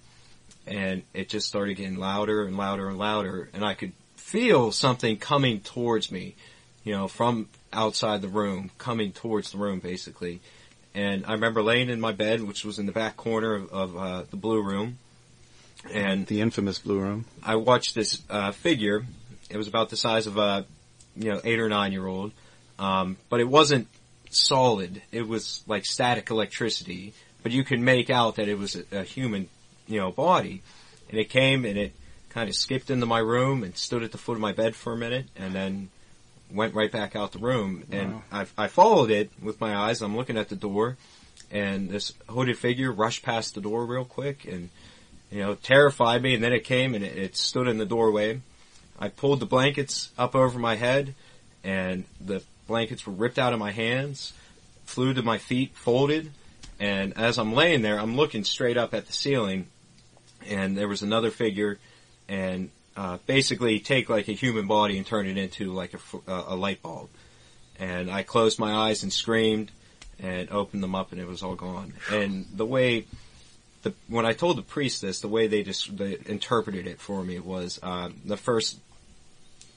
[0.66, 5.18] and it just started getting louder and louder and louder, and I could feel something
[5.18, 6.34] coming towards me,
[6.84, 10.40] you know, from outside the room, coming towards the room, basically.
[10.94, 13.96] And I remember laying in my bed, which was in the back corner of, of
[13.96, 14.98] uh, the blue room,
[15.92, 17.24] and the infamous blue room.
[17.42, 19.04] I watched this uh, figure.
[19.50, 20.66] It was about the size of a,
[21.16, 22.32] you know, eight or nine year old,
[22.78, 23.88] um, but it wasn't
[24.30, 25.02] solid.
[25.12, 29.02] It was like static electricity, but you could make out that it was a, a
[29.02, 29.48] human,
[29.86, 30.62] you know, body.
[31.08, 31.92] And it came and it
[32.30, 34.92] kind of skipped into my room and stood at the foot of my bed for
[34.92, 35.90] a minute, and then
[36.52, 37.84] went right back out the room.
[37.90, 38.22] And Wow.
[38.32, 40.02] I, I followed it with my eyes.
[40.02, 40.96] I'm looking at the door,
[41.50, 44.70] and this hooded figure rushed past the door real quick and
[45.30, 46.34] you know, terrified me.
[46.34, 48.40] And then it came and it, it stood in the doorway.
[48.98, 51.14] I pulled the blankets up over my head,
[51.64, 54.32] and the blankets were ripped out of my hands,
[54.84, 56.30] flew to my feet, folded.
[56.78, 59.66] And as I'm laying there, I'm looking straight up at the ceiling,
[60.46, 61.78] and there was another figure,
[62.28, 66.44] and uh, basically take like a human body and turn it into like a, uh,
[66.48, 67.08] a light bulb.
[67.78, 69.70] And I closed my eyes and screamed,
[70.22, 71.94] and opened them up, and it was all gone.
[72.10, 73.06] And the way
[73.82, 77.22] the when I told the priest this, the way they just they interpreted it for
[77.24, 78.78] me was um, the first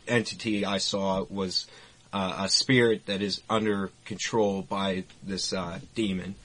[0.07, 1.66] entity I saw was
[2.13, 6.36] uh, a spirit that is under control by this uh, demon,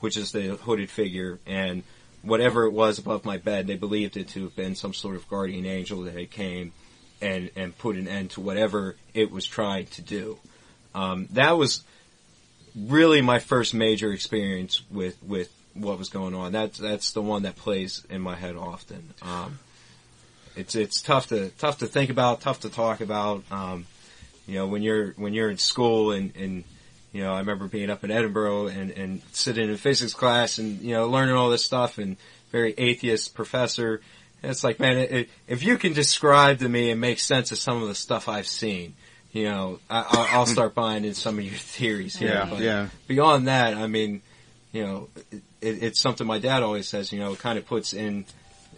[0.00, 1.82] which is the hooded figure, and
[2.22, 5.28] whatever it was above my bed, they believed it to have been some sort of
[5.28, 6.72] guardian angel that had came
[7.20, 10.38] and and put an end to whatever it was trying to do.
[10.94, 11.82] Um, that was
[12.76, 16.52] really my first major experience with with what was going on.
[16.52, 19.14] That's that's the one that plays in my head often.
[19.22, 19.58] Um,
[20.56, 23.44] it's it's tough to tough to think about, tough to talk about.
[23.50, 23.86] Um,
[24.46, 26.64] you know, when you're when you're in school and and
[27.12, 30.80] you know, I remember being up in Edinboro and and sitting in physics class and
[30.80, 32.16] you know learning all this stuff and
[32.50, 34.00] very atheist professor.
[34.42, 37.58] And it's like, man, it, if you can describe to me and make sense of
[37.58, 38.94] some of the stuff I've seen,
[39.32, 42.28] you know, I, I'll, I'll start buying in some of your theories here.
[42.28, 42.88] Yeah, But yeah.
[43.08, 44.22] Beyond that, I mean,
[44.72, 47.12] you know, it, it's something my dad always says.
[47.12, 48.26] You know, it kind of puts in.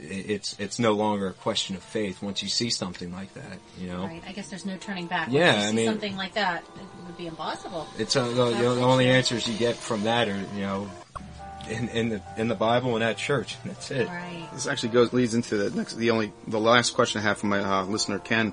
[0.02, 3.58] It's it's no longer a question of faith once you see something like that.
[3.78, 4.22] You know, Right.
[4.26, 5.28] I guess there's no turning back.
[5.28, 7.86] Once Yeah, you I mean- something like that, it would be impossible.
[7.98, 10.90] it's uh, the, the, the only answers you get from that are you know,
[11.68, 13.56] in in the in the Bible and at church.
[13.64, 14.08] That's it.
[14.08, 14.48] Right.
[14.54, 17.50] This actually goes leads into the next, the only, the last question I have from
[17.50, 18.52] my uh, listener Ken.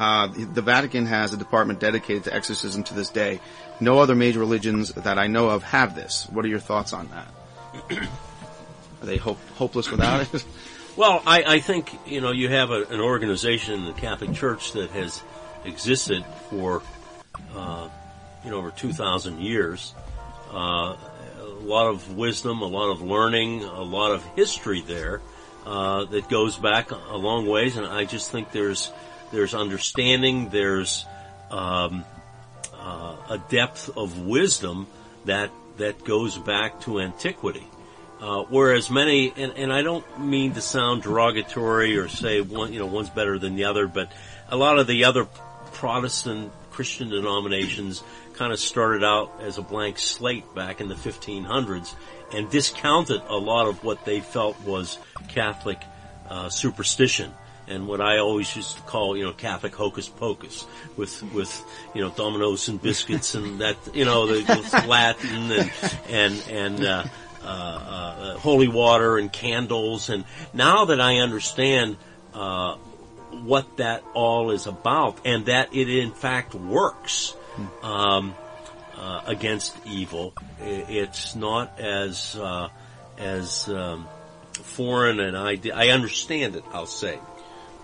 [0.00, 3.40] Uh, the, the Vatican has a department dedicated to exorcism to this day.
[3.80, 6.26] No other major religions that I know of have this.
[6.30, 7.28] What are your thoughts on that?
[9.02, 10.44] are they hope, hopeless without it?
[10.98, 14.72] Well, I, I think you know you have a, an organization in the Catholic Church
[14.72, 15.22] that has
[15.64, 16.82] existed for
[17.54, 17.88] uh,
[18.44, 19.94] you know over two thousand years.
[20.52, 20.96] Uh,
[21.40, 25.20] a lot of wisdom, a lot of learning, a lot of history there
[25.64, 28.90] uh, that goes back a long ways, and I just think there's
[29.30, 31.06] there's understanding, there's
[31.52, 32.04] um,
[32.74, 34.88] uh, a depth of wisdom
[35.26, 37.68] that that goes back to antiquity.
[38.20, 42.80] Uh, whereas many, and, and I don't mean to sound derogatory or say one, you
[42.80, 44.10] know, one's better than the other, but
[44.48, 45.26] a lot of the other
[45.72, 48.02] Protestant Christian denominations
[48.34, 51.94] kind of started out as a blank slate back in the 1500s
[52.32, 54.98] and discounted a lot of what they felt was
[55.28, 55.80] Catholic
[56.28, 57.32] uh, superstition
[57.68, 60.66] and what I always used to call, you know, Catholic hocus pocus
[60.96, 61.64] with, with,
[61.94, 65.72] you know, dominus vobiscum and that, you know, the, Latin and,
[66.08, 67.04] and, and, uh,
[67.42, 70.08] holy water and candles.
[70.08, 71.96] And now that I understand,
[72.34, 72.76] uh,
[73.30, 77.34] what that all is about and that it in fact works,
[77.82, 78.34] um,
[78.96, 80.34] uh, against evil.
[80.60, 82.68] It's not as uh,
[83.16, 84.08] as um,
[84.52, 85.74] foreign an idea.
[85.74, 86.64] I understand it.
[86.72, 87.18] I'll say.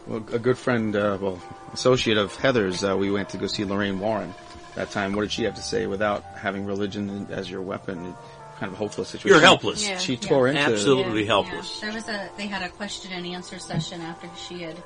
[0.07, 1.43] Well, a good friend, uh, well,
[1.73, 4.35] associate of Heather's, uh, we went to go see Lorraine Warren
[4.75, 5.15] that time.
[5.15, 8.15] What did she have to say without having religion as your weapon?
[8.59, 9.29] Kind of a hopeless situation.
[9.37, 9.87] You're helpless.
[9.87, 9.99] Yeah.
[9.99, 10.21] She Yeah.
[10.29, 11.81] tore into Absolutely helpless.
[11.81, 14.77] There was a they had a question and answer session after she had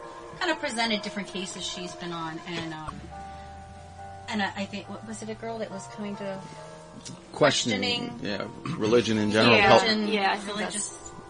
[0.40, 2.94] kind of presented different cases she's been on, and um,
[4.28, 6.42] and I, I think what was it a girl that was kind of
[7.32, 8.46] questioning, questioning- yeah,
[8.78, 9.54] religion in general.
[9.56, 9.68] Yeah.
[9.68, 10.36] help- religion, Yeah, I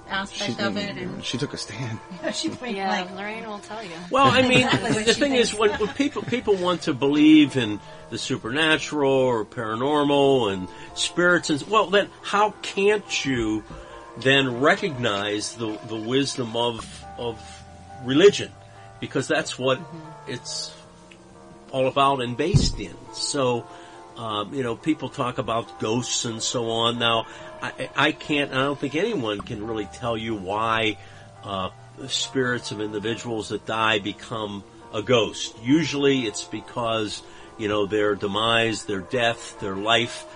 [0.08, 1.98] think religious she, of it, and she took a stand.
[2.32, 3.90] she went Yeah, like Lorraine will tell you.
[4.10, 7.56] Well, I mean, Exactly the she thing is, when, when people people want to believe
[7.56, 7.80] in
[8.10, 13.64] the supernatural or paranormal and spirits, and well, then how can't you
[14.18, 17.40] then recognize the the wisdom of of
[18.04, 18.52] religion?
[19.00, 20.32] Because that's what mm-hmm.
[20.32, 20.74] it's
[21.70, 22.94] all about and based in.
[23.12, 23.66] So,
[24.18, 26.98] um, you know, people talk about ghosts and so on.
[26.98, 27.26] Now,
[27.62, 28.52] I, I can't.
[28.52, 30.98] I don't think anyone can really tell you why
[31.44, 31.70] uh,
[32.08, 35.56] spirits of individuals that die become a ghost.
[35.62, 37.22] Usually, it's because
[37.58, 40.26] you know their demise, their death, their life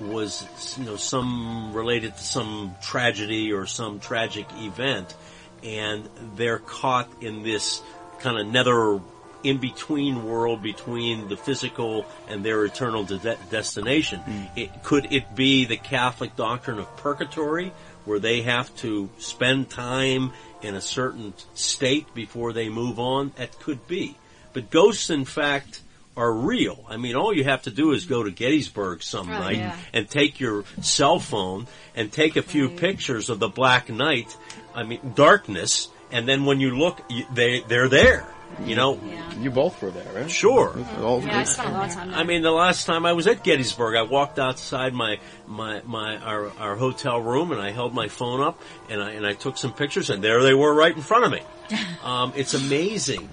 [0.00, 0.46] was
[0.78, 5.14] you know some related to some tragedy or some tragic event,
[5.62, 7.80] and they're caught in this
[8.18, 9.00] kind of nether
[9.42, 14.20] in between world between the physical and their eternal de- destination.
[14.26, 14.48] Mm.
[14.56, 17.72] It, could it be the Catholic doctrine of purgatory
[18.04, 20.32] where they have to spend time
[20.62, 23.32] in a certain state before they move on?
[23.36, 24.16] That could be.
[24.52, 25.80] But ghosts, in fact,
[26.16, 26.84] are real.
[26.88, 29.76] I mean, all you have to do is go to Gettysburg some Oh, night yeah.
[29.92, 34.36] and take your cell phone and take a few pictures of the Black Night.
[34.74, 38.26] I mean, darkness, and then when you look, you, they they're there.
[38.64, 39.00] You know,
[39.40, 40.30] You both were there, right?
[40.30, 40.76] Sure.
[41.00, 42.18] All- Yeah, I spent a lot of time there.
[42.20, 46.18] I mean, the last time I was at Gettysburg, I walked outside my my my
[46.18, 49.56] our, our hotel room and I held my phone up and I and I took
[49.56, 51.40] some pictures and there they were right in front of me.
[52.02, 53.28] Um, it's amazing.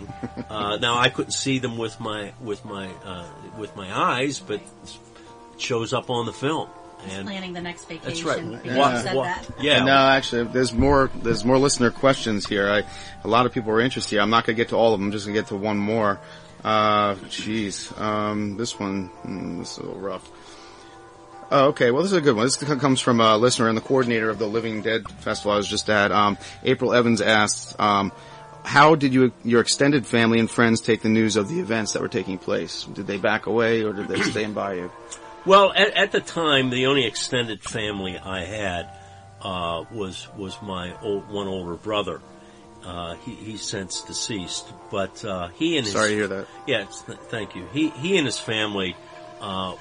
[0.50, 3.26] Uh, now I couldn't see them with my with my uh,
[3.58, 4.98] with my eyes, but it
[5.58, 6.68] shows up on the film.
[7.12, 8.06] And planning the next vacation.
[8.06, 8.64] that's right.
[8.64, 9.48] because What- you said what- that.
[9.62, 9.84] yeah.
[9.84, 11.10] No, actually, there's more.
[11.24, 12.70] There's more listener questions here.
[12.70, 12.84] I,
[13.24, 14.12] a lot of people are interested.
[14.12, 14.22] here.
[14.22, 15.08] I'm not going to get to all of them.
[15.08, 16.20] I'm just going to get to one more.
[16.64, 20.30] Uh, jeez, um, this one, mm, this is a little rough.
[21.50, 21.92] Oh, okay.
[21.92, 22.46] Well, this is a good one.
[22.46, 25.68] This comes from a listener and the coordinator of the Living Dead Festival I was
[25.68, 26.12] just at.
[26.12, 28.12] Um, April Evans asked, um,
[28.64, 32.02] how did you, your extended family and friends take the news of the events that
[32.02, 32.84] were taking place?
[32.84, 34.92] Did they back away or did they stand by you?
[35.48, 38.90] Well, at, at the time, the only extended family I had
[39.42, 42.20] uh, was was my old, one older brother.
[42.84, 46.48] Uh, he, he's since deceased, but uh, he and his Sorry to hear that.
[46.68, 47.66] Yes, th- thank you.
[47.72, 48.98] He he and his family
[49.40, 49.76] uh,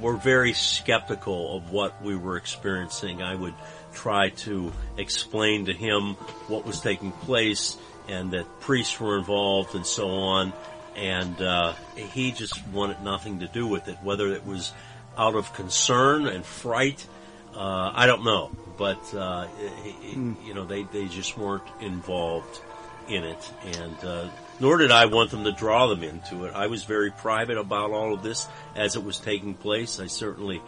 [0.00, 3.22] were very skeptical of what we were experiencing.
[3.22, 3.54] I would
[3.92, 6.14] try to explain to him
[6.48, 7.76] what was taking place
[8.08, 10.54] and that priests were involved and so on.
[10.96, 14.72] And uh, he just wanted nothing to do with it, whether it was
[15.16, 17.06] out of concern and fright.
[17.54, 19.46] Uh, I don't know, but uh,
[19.82, 22.60] he- he- you know they they just weren't involved
[23.08, 24.28] in it, and uh,
[24.60, 26.54] nor did I want them to draw them into it.
[26.54, 28.46] I was very private about all of this
[28.76, 30.00] as it was taking place.
[30.00, 30.62] I certainly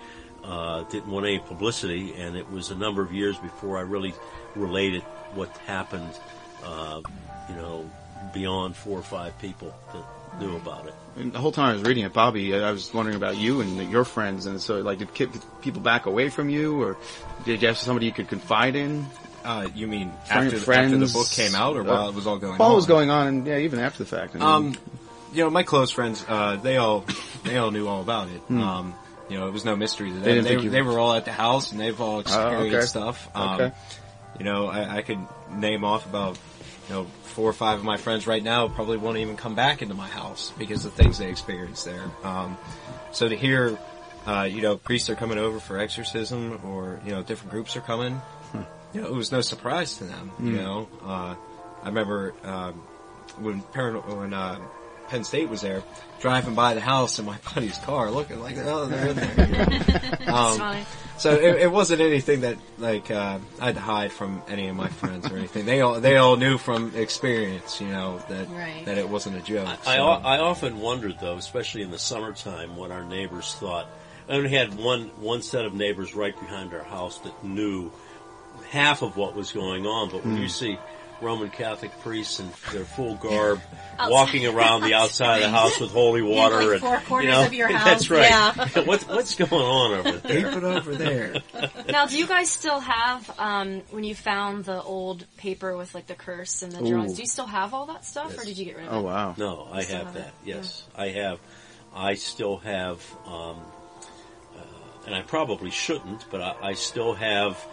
[0.44, 4.12] uh, didn't want any publicity, and it was a number of years before I really
[4.54, 5.02] related
[5.34, 6.10] what happened.
[6.62, 7.00] Uh,
[7.48, 7.90] you know,
[8.32, 10.04] beyond four or five people that
[10.40, 10.94] knew about it.
[11.16, 13.90] And the whole time I was reading it, Bobby, I was wondering about you and
[13.90, 15.28] your friends, and so like, did ki-
[15.62, 16.96] people back away from you, or
[17.44, 19.06] did you have somebody you could confide in?
[19.44, 22.26] Uh, you mean Friend- after, the- after the book came out, or while it was
[22.26, 22.72] all going While on?
[22.72, 24.34] it was going on, and yeah, even after the fact.
[24.34, 24.74] I mean, Um,
[25.32, 27.04] you know, my close friends, uh, they all,
[27.44, 28.40] they all knew all about it.
[28.48, 28.60] Hmm.
[28.60, 28.94] Um,
[29.28, 30.22] you know, it was no mystery to them.
[30.24, 32.74] They They, didn't think you- they were all at the house and they've all experienced
[32.76, 32.86] okay.
[32.86, 33.28] stuff.
[33.36, 33.72] Um, Okay.
[34.38, 35.18] You know, I, I could
[35.52, 36.36] name off about,
[36.88, 39.80] you know, four or five of my friends right now probably won't even come back
[39.82, 42.04] into my house because of things they experienced there.
[42.22, 42.56] Um,
[43.12, 43.78] so to hear,
[44.26, 47.80] uh, you know, priests are coming over for exorcism or, you know, different groups are
[47.80, 48.20] coming,
[48.92, 50.56] you know, it was no surprise to them, you Hmm.
[50.56, 50.88] know.
[51.04, 51.34] Uh,
[51.82, 52.74] I remember, um,
[53.40, 54.58] when Paran- when, uh,
[55.08, 55.82] Penn State was there,
[56.20, 60.18] driving by the house in my buddy's car, looking like, oh, they're in there.
[60.26, 60.84] Um, funny.
[61.16, 64.76] So it, it wasn't anything that like uh, I had to hide from any of
[64.76, 65.64] my friends or anything.
[65.64, 68.82] They all they all knew from experience, you know, that Right.
[68.84, 69.68] that it wasn't a joke.
[69.86, 70.06] I, so.
[70.06, 73.88] I often wondered, though, especially in the summertime, what our neighbors thought.
[74.28, 77.90] I only had one one set of neighbors right behind our house that knew
[78.70, 80.10] half of what was going on.
[80.10, 80.42] But when Hmm.
[80.42, 80.78] you see
[81.20, 83.60] Roman Catholic priests in their full garb,
[83.98, 87.30] walking around the outside of the house with holy water like and four corners you
[87.30, 88.28] know, of your That's right.
[88.28, 88.52] yeah.
[88.84, 90.48] what's what's going on over there?
[90.48, 91.42] Keep it over there.
[91.88, 96.06] Now, do you guys still have um, when you found the old paper with like
[96.06, 97.12] the curse and the drawings?
[97.12, 97.16] Ooh.
[97.16, 98.96] Do you still have all that stuff, or did you get rid of it?
[98.96, 99.34] Oh wow!
[99.36, 100.28] No, I have have that.
[100.28, 100.34] it?
[100.44, 101.38] Yes, I have.
[101.94, 103.60] I still have, um,
[104.56, 104.60] uh,
[105.06, 107.64] and I probably shouldn't, but I, I still have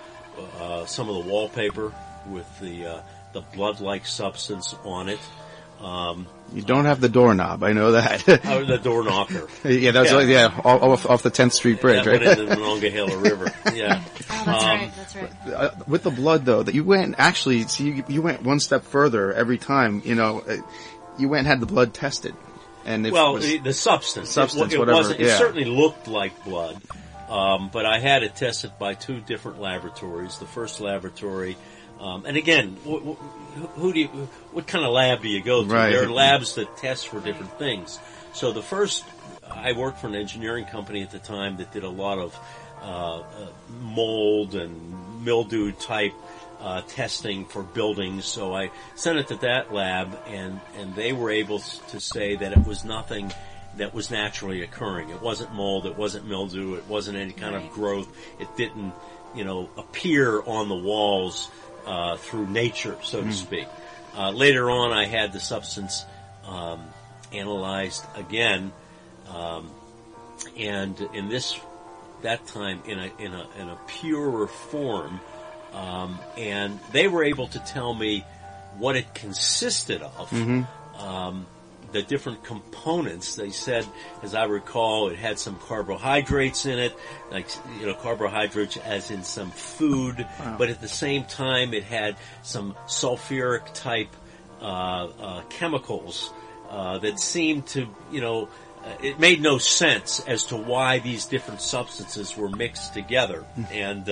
[0.59, 1.93] uh, some of the wallpaper
[2.27, 3.01] with the uh,
[3.33, 5.19] the blood-like substance on it.
[5.79, 7.63] Um, You don't have the doorknob.
[7.63, 8.23] I know that.
[8.45, 9.47] oh, the door knocker.
[9.67, 10.19] yeah, that's Yeah.
[10.21, 12.21] yeah, yeah off, off, off the 10th Street Bridge, that right?
[12.25, 13.51] went in the Monongahela River.
[13.73, 14.03] Yeah.
[14.29, 14.91] Oh, that's Um, right.
[14.95, 15.53] That's right.
[15.53, 18.83] uh, with the blood though, that you went actually, see, you, you went one step
[18.83, 20.01] further every time.
[20.05, 20.57] You know, uh,
[21.17, 22.35] you went and had the blood tested,
[22.85, 24.29] and it well, was, the, the substance.
[24.29, 24.97] substance, it, it whatever.
[24.97, 25.19] wasn't.
[25.21, 26.79] It certainly looked like blood,
[27.29, 30.37] um, but I had it tested by two different laboratories.
[30.37, 31.55] The first laboratory,
[32.01, 34.07] um, and again, wh- wh- who do you,
[34.51, 35.69] what kind of lab do you go to?
[35.69, 35.91] Right.
[35.91, 37.99] There are labs that test for different things.
[38.33, 39.03] So the first,
[39.49, 42.37] I worked for an engineering company at the time that did a lot of
[42.81, 43.23] uh, uh,
[43.81, 46.13] mold and mildew type
[46.59, 48.25] uh, testing for buildings.
[48.25, 52.51] So I sent it to that lab, and and they were able to say that
[52.51, 53.31] it was nothing
[53.77, 55.09] that was naturally occurring.
[55.09, 58.07] It wasn't mold, it wasn't mildew, it wasn't any kind of growth.
[58.39, 58.93] It didn't,
[59.35, 61.49] you know, appear on the walls
[61.85, 63.67] uh, through nature, so to speak.
[64.15, 66.05] Uh, later on, I had the substance
[66.45, 66.81] um,
[67.31, 68.71] analyzed again,
[69.33, 69.69] um,
[70.57, 71.59] and in this
[72.23, 75.19] that time in a in a in a purer form,
[75.73, 78.25] um, and they were able to tell me
[78.77, 80.29] what it consisted of.
[80.29, 80.67] Mhm.
[81.91, 83.35] The different components.
[83.35, 83.85] They said,
[84.23, 86.95] as I recall, it had some carbohydrates in it,
[87.31, 87.47] like
[87.79, 90.55] you know, carbohydrates as in some food, Wow.
[90.57, 94.15] but at the same time, it had some sulfuric type
[94.61, 94.65] uh,
[95.19, 96.31] uh, chemicals
[96.69, 98.47] uh, that seemed to, you know,
[98.85, 104.09] uh, it made no sense as to why these different substances were mixed together, and.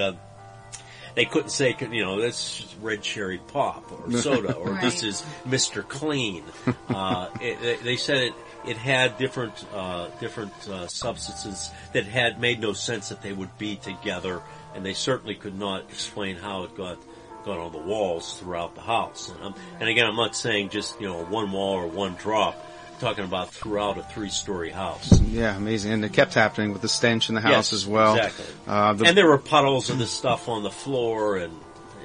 [1.19, 5.21] They couldn't say, you know, this is red cherry pop or soda or this is
[5.45, 5.85] Mr.
[5.85, 6.43] Clean.
[6.89, 8.33] Uh, it, they- they said it,
[8.65, 13.55] it had different, uh, different, uh, substances that had made no sense that they would
[13.57, 14.41] be together
[14.73, 16.97] and they certainly could not explain how it got,
[17.45, 19.29] got on the walls throughout the house.
[19.29, 22.55] And, um, and again, I'm not saying just, you know, one wall or one drop.
[23.01, 25.21] I'm talking about throughout a three-story house.
[25.21, 28.17] yeah, amazing, and it kept happening with the stench in the house Yes, as well.
[28.17, 28.45] Exactly.
[28.67, 31.57] Uh, the- and there were puddles of this stuff on the floor, and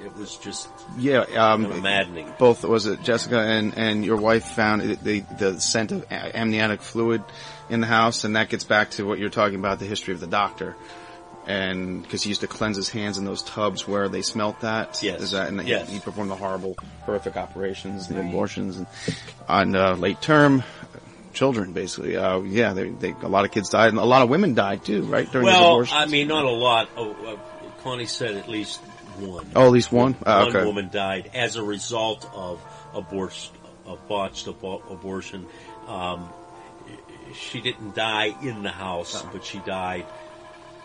[0.04, 2.32] it was just Yeah, um, Kinda maddening.
[2.38, 6.80] Both was it Jessica and and your wife found it- the the scent of amniotic
[6.80, 7.24] fluid
[7.68, 10.20] in the house, and that gets back to what you're talking about the history of
[10.20, 10.76] the doctor,
[11.46, 15.02] and because he used to cleanse his hands in those tubs where they smelt that.
[15.02, 15.20] Yes.
[15.22, 15.90] is that and he- Yes.
[15.90, 18.86] he, performed the horrible, horrific operations, the abortions, and
[19.48, 20.62] on uh, late term.
[21.34, 24.28] Children, basically, uh, yeah, they, they, a lot of kids died, and a lot of
[24.28, 25.30] women died too, right?
[25.30, 26.00] During these well, abortions.
[26.00, 26.88] I mean, not a lot.
[26.96, 27.36] Oh, uh,
[27.82, 28.80] Connie said at least
[29.18, 29.50] one.
[29.54, 30.16] Oh, at least one?
[30.24, 30.64] Ah, one okay.
[30.64, 32.62] woman died as a result of
[32.94, 33.52] abortion,
[33.86, 35.46] a botched abo- abortion.
[35.86, 36.30] Um,
[37.34, 39.30] she didn't die in the house, Oh.
[39.32, 40.06] but she died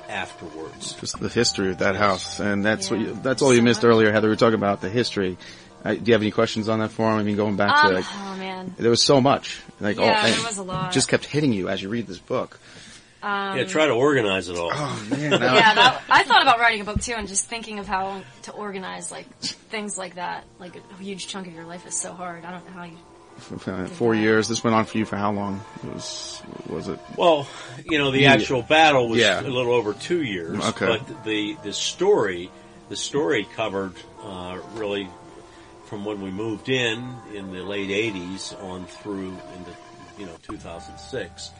[0.10, 0.94] afterwards.
[0.94, 4.12] just the history of that house, and that's what you, that's all you missed earlier,
[4.12, 4.28] Heather.
[4.28, 5.38] We were talking about the history.
[5.84, 7.18] Uh, do you have any questions on that forum?
[7.20, 8.74] I mean, going back Um, to like, oh man.
[8.78, 10.92] there was so much, like Yeah, all, there was a lot.
[10.92, 12.60] Just kept hitting you as you read this book.
[13.22, 14.72] Um, yeah, try to organize it all.
[14.74, 17.88] Oh man, yeah, that, I thought about writing a book too, and just thinking of
[17.88, 20.46] how to organize like things like that.
[20.58, 22.46] Like a huge chunk of your life is so hard.
[22.46, 22.98] I don't know how you.
[23.68, 24.50] Uh, Four years.
[24.50, 25.62] This went on for you for how long?
[25.86, 27.00] It was was it?
[27.18, 27.48] Well,
[27.86, 29.40] you know, the actual battle was Yeah.
[29.40, 30.86] a little over two years, Okay.
[30.88, 32.52] but the the story
[32.90, 35.08] the story covered uh, really
[35.90, 39.72] from when we moved in in the late '80s on through into
[40.18, 41.52] you know 2006,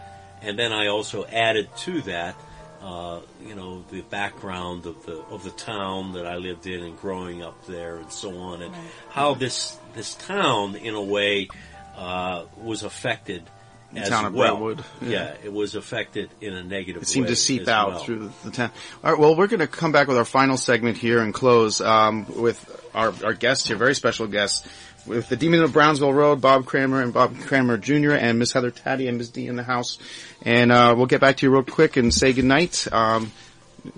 [0.42, 2.36] and then I also added to that.
[2.82, 6.98] Uh, you know the background of the of the town that I lived in and
[6.98, 8.74] growing up there and so on, and
[9.10, 11.50] how this this town in a way
[11.98, 13.44] uh, was affected
[13.92, 14.56] The as town of well.
[14.56, 15.10] Brentwood, yeah.
[15.10, 15.36] Yeah.
[15.44, 17.02] it was affected in a negative.
[17.02, 17.02] Way.
[17.02, 18.00] It seemed way to seep out well.
[18.00, 18.72] through the, the town.
[19.04, 19.20] All right.
[19.20, 22.79] Well, we're going to come back with our final segment here and close um, with
[22.94, 24.68] our our guests here, very special guests.
[25.06, 28.12] With the Demon of Brownsville Road, Bob Cranmer and Bob Cranmer Jr.
[28.12, 29.98] and Miss Heather Taddy and Mizzdee in the house.
[30.44, 32.88] And, uh, we'll get back to you real quick and say goodnight.
[32.92, 33.32] Um,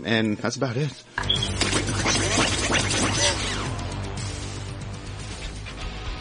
[0.05, 1.03] and that's about it.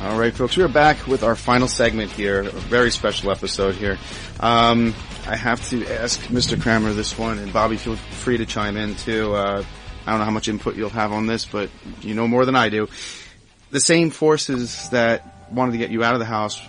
[0.02, 3.98] All right, folks, we're back with our final segment here, a very special episode here.
[4.40, 4.94] Um,
[5.26, 6.60] I have to ask Mr.
[6.60, 9.34] Cranmer this one, and Bobby, feel free to chime in too.
[9.34, 9.62] Uh,
[10.06, 11.70] I don't know how much input you'll have on this, but
[12.00, 12.88] you know more than I do.
[13.70, 16.60] the same forces that wanted to get you out of the house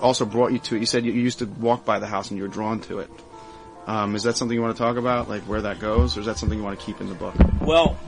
[0.00, 0.80] also brought you to it.
[0.80, 3.10] You said you used to walk by the house and you were drawn to it.
[3.86, 6.26] Um, is that something you want to talk about, like where that goes, or is
[6.26, 7.34] that something you want to keep in the book?
[7.60, 7.98] Well,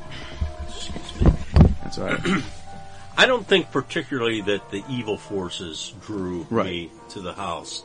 [1.83, 2.21] That's all right.
[3.17, 6.67] I don't think particularly that the evil forces drew Right.
[6.67, 7.85] me to the house.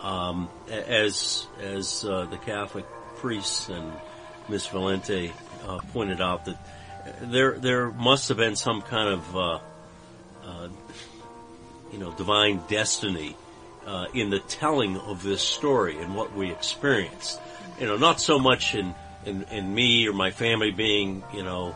[0.00, 2.84] Um, as as uh, the Catholic
[3.16, 3.92] priests and
[4.48, 5.30] Miss Valente
[5.66, 6.58] uh, pointed out, that
[7.22, 9.58] there there must have been some kind of uh,
[10.44, 10.68] uh,
[11.92, 13.36] you know divine destiny
[13.86, 17.40] uh, in the telling of this story and what we experienced.
[17.80, 18.94] You know, not so much in,
[19.26, 21.74] in in me or my family being you know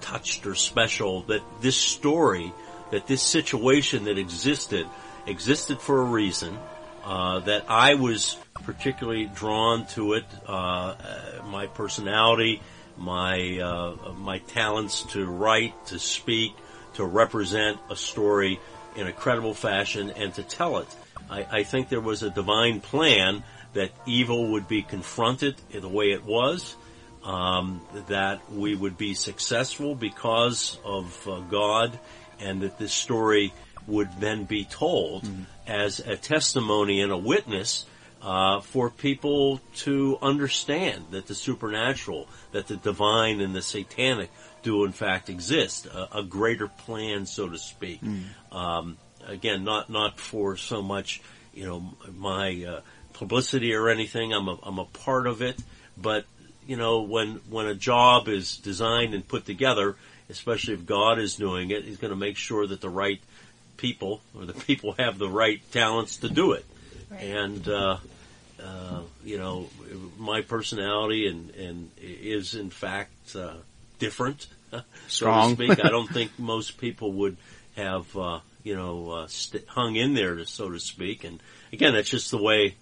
[0.00, 2.52] touched or special that this story,
[2.90, 4.86] that this situation that existed,
[5.26, 6.58] existed for a reason,
[7.04, 10.94] uh, that I was particularly drawn to it, uh,
[11.46, 12.60] my personality,
[13.00, 16.52] my, uh, my talents to write, to speak,
[16.94, 18.60] to represent a story
[18.94, 20.88] in a credible fashion and to tell it.
[21.28, 25.88] I, I think there was a divine plan that evil would be confronted in the
[25.88, 26.76] way it was,
[27.24, 31.98] um, that we would be successful because of uh, God,
[32.40, 33.52] and that this story
[33.86, 35.28] would then be told
[35.66, 37.86] as a testimony and a witness
[38.22, 44.30] uh, for people to understand that the supernatural, that the divine and the satanic
[44.62, 48.00] do in fact exist, a, a greater plan, so to speak.
[48.52, 51.22] Um, again, not not for so much,
[51.54, 52.80] you know, my uh,
[53.14, 54.32] publicity or anything.
[54.32, 55.58] I'm a I'm a part of it,
[55.96, 56.24] but
[56.66, 59.96] you know, when when a job is designed and put together,
[60.28, 63.20] especially if God is doing it, He's going to make sure that the right
[63.76, 66.64] people or the people have the right talents to do it.
[67.18, 67.98] And uh,
[68.62, 69.68] uh, you know,
[70.18, 73.54] my personality and and is in fact uh,
[73.98, 75.56] different, so Strong.
[75.56, 75.84] to speak.
[75.84, 77.36] I don't think most people would
[77.76, 81.24] have uh, you know uh, st- hung in there, to, so to speak.
[81.24, 81.40] And
[81.72, 82.76] again, that's just the way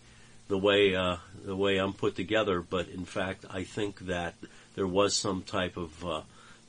[0.49, 2.61] the way uh, the way I'm put together.
[2.61, 4.35] But in fact, I think that
[4.75, 6.21] there was some type of uh,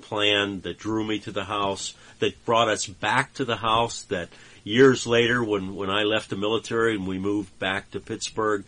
[0.01, 4.03] plan that drew me to the house, that brought us back to the house.
[4.03, 4.29] That
[4.69, 8.63] years later, when when I left the military and we moved back to Pittsburgh.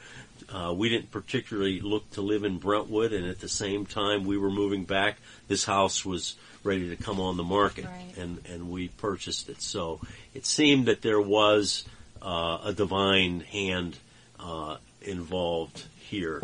[0.53, 4.37] Uh, we didn't particularly look to live in Brentwood, and at the same time we
[4.37, 5.15] were moving back,
[5.47, 7.85] this house was ready to come on the market,
[8.17, 9.61] and and we purchased it.
[9.61, 10.01] So
[10.33, 11.85] it seemed that there was
[12.21, 13.97] uh, a divine hand
[14.41, 16.41] uh, involved here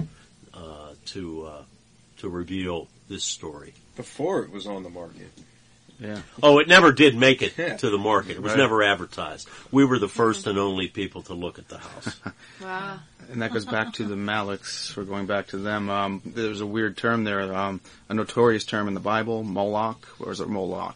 [0.54, 1.62] uh, to uh,
[2.20, 3.74] to reveal this story.
[3.98, 5.32] Before it was on the market.
[6.00, 6.20] Yeah.
[6.44, 7.78] Oh, it never did make it Yeah.
[7.78, 8.32] to the market.
[8.38, 8.60] It was Right.
[8.60, 9.48] never advertised.
[9.72, 12.16] We were the first and only people to look at the house.
[12.62, 13.00] Wow.
[13.32, 14.96] And that goes back to the Maleks.
[14.96, 15.90] We're going back to them.
[15.90, 20.32] Um, there's a weird term there, um, a notorious term in the Bible, Moloch, or
[20.32, 20.96] is it Moloch?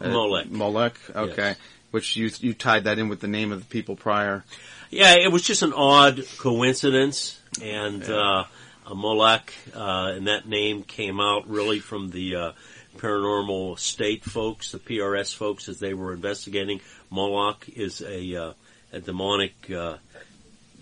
[0.00, 0.50] Uh, Molech.
[0.50, 0.94] Molech.
[1.14, 1.34] Okay.
[1.50, 1.56] Yes.
[1.90, 4.42] Which you you tied that in with the name of the people prior.
[4.90, 8.44] Yeah, it was just an odd coincidence, and uh,
[8.86, 12.52] a Molech, uh, and that name came out really from the uh,
[13.00, 16.80] paranormal state folks, the PRS folks, as they were investigating.
[17.10, 18.52] Moloch is a uh,
[18.92, 19.96] a demonic uh,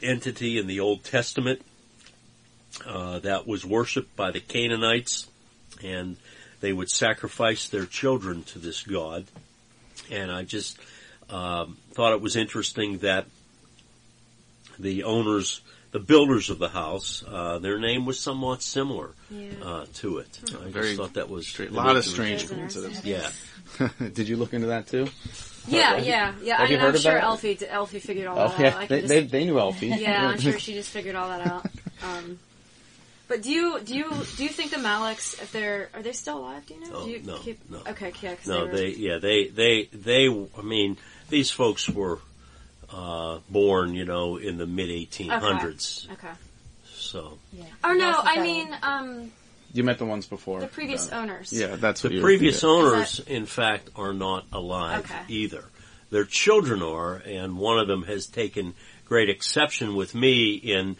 [0.02, 1.62] entity in the Old Testament
[2.86, 5.26] uh, that was worshipped by the Canaanites,
[5.82, 6.16] and
[6.60, 9.26] they would sacrifice their children to this god.
[10.10, 10.78] And I just
[11.28, 13.26] um, thought it was interesting that
[14.78, 15.60] the owners,
[15.90, 19.50] the builders of the house, uh, their name was somewhat similar Yeah.
[19.62, 20.40] uh, to it.
[20.48, 22.04] I Very just thought that was A lot of unique.
[22.04, 23.04] strange coincidences.
[23.04, 23.30] Yeah.
[24.12, 25.08] Did you look into that too?
[25.66, 26.56] Yeah, yeah, yeah.
[26.58, 27.22] Have I mean, I'm sure that?
[27.24, 28.88] Elfie, Elfie figured all Oh that yeah, out.
[28.88, 29.86] They, can they they knew Elfie.
[29.98, 31.66] yeah, I'm sure she just figured all that out.
[32.02, 32.38] Um,
[33.28, 36.38] but do you do you do you think the Maleks, if they're are they still
[36.38, 36.64] alive?
[36.64, 36.90] Do you know?
[36.94, 37.80] Oh, do you no, keep, no.
[37.86, 38.34] Okay, yeah.
[38.36, 40.96] 'cause No, were- they, yeah, they, they, they, I mean,
[41.28, 42.20] these folks were,
[42.92, 46.10] uh, born, you know, in the mid 1800s.
[46.12, 46.28] Okay.
[46.86, 47.38] So,
[47.84, 49.32] Oh no, I that mean, um,
[49.72, 50.60] You met the ones before.
[50.60, 51.52] the previous Uh, owners.
[51.52, 52.68] Yeah, that's what the you previous yeah.
[52.70, 55.20] owners, in fact, are not alive Okay.
[55.28, 55.64] either.
[56.10, 58.74] Their children are, and one of them has taken
[59.04, 60.96] great exception with me in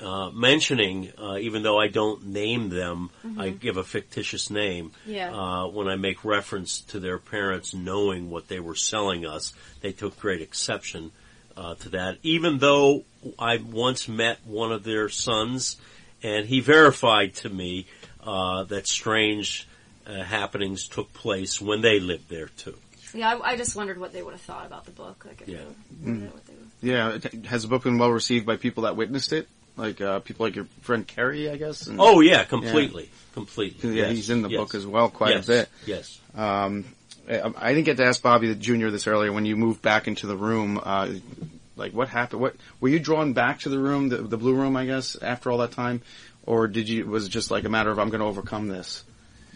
[0.00, 4.90] uh, mentioning, uh, even though I don't name them, I give a fictitious name.
[5.06, 5.32] Yeah.
[5.32, 9.92] Uh, when I make reference to their parents knowing what they were selling us, they
[9.92, 11.12] took great exception
[11.56, 12.18] uh, to that.
[12.22, 13.04] Even though
[13.38, 15.76] I once met one of their sons,
[16.22, 17.86] and he verified to me
[18.24, 19.66] uh, that strange
[20.06, 22.76] uh, happenings took place when they lived there too.
[23.14, 25.24] Yeah, I, I just wondered what they would have thought about the book.
[25.26, 25.58] Like, Yeah.
[26.02, 26.32] they, Mm.
[26.32, 29.48] what they Yeah, has the book been well received by people that witnessed it?
[29.76, 31.86] Like uh, people like your friend Kerry, I guess.
[31.86, 33.90] and- Oh yeah, completely, completely.
[33.90, 34.58] Yeah, Yes, he's in the yes.
[34.58, 35.68] book as well, quite Yes, a bit.
[35.86, 36.20] Yes.
[36.34, 36.84] Um,
[37.28, 39.32] I I didn't get to ask Bobby the Junior this earlier.
[39.32, 41.08] When you moved back into the room, uh,
[41.76, 42.40] like what happened?
[42.42, 45.50] What were you drawn back to the room, the, the blue room, I guess, after
[45.50, 46.02] all that time,
[46.46, 47.06] or did you?
[47.06, 49.04] Was it just like a matter of I'm going to overcome this?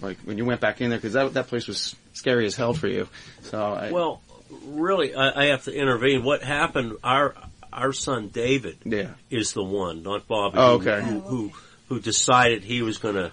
[0.01, 2.74] Like when you went back in there, because that that place was scary as hell
[2.74, 3.09] for you.
[3.43, 4.20] So I, Well,
[4.66, 6.22] really, I, I have to intervene.
[6.22, 6.97] What happened?
[7.02, 7.34] Our
[7.72, 9.10] our son David Yeah.
[9.30, 10.56] is the one, not Bobby.
[10.59, 11.06] Oh, who- okay.
[11.06, 11.52] Who who,
[11.88, 13.32] who decided he was going to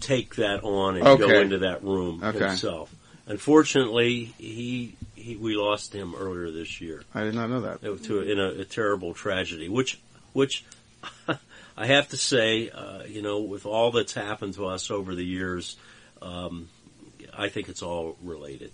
[0.00, 2.38] take that on and go into that room Okay.
[2.48, 2.92] himself.
[3.28, 7.02] Unfortunately, he, he we lost him earlier this year.
[7.14, 7.82] I did not know that.
[8.04, 10.00] To in a, a terrible tragedy, which
[10.32, 10.64] which
[11.76, 15.24] I have to say, uh, you know, with all that's happened to us over the
[15.24, 15.76] years,
[16.22, 16.70] um,
[17.36, 18.72] I think it's all related.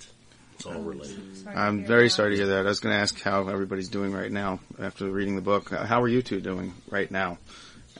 [0.55, 1.21] It's all related.
[1.49, 2.65] I'm very sorry to hear that.
[2.65, 5.73] I was going to ask how everybody's doing right now after reading the book.
[5.73, 7.39] Uh, How are you two doing right now?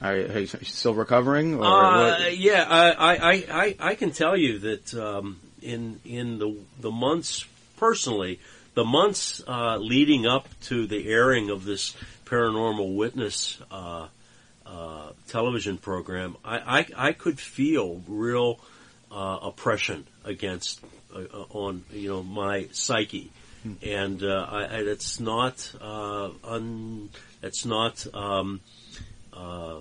[0.01, 1.55] Are, are you still recovering?
[1.55, 6.57] Or Uh, yeah, I, I, I, I can tell you that um, in in the
[6.81, 7.47] the months
[7.77, 8.39] personally,
[8.75, 11.97] the months uh, leading up to the airing of this
[12.27, 14.09] paranormal witness uh,
[14.67, 18.61] uh, television program, I, I, I could feel real
[19.11, 20.81] uh, oppression against
[21.15, 21.21] uh,
[21.51, 23.31] on you know my psyche,
[23.83, 27.11] and uh, I, I, it's not uh, un,
[27.43, 28.07] it's not.
[28.15, 28.61] Um,
[29.33, 29.81] uh,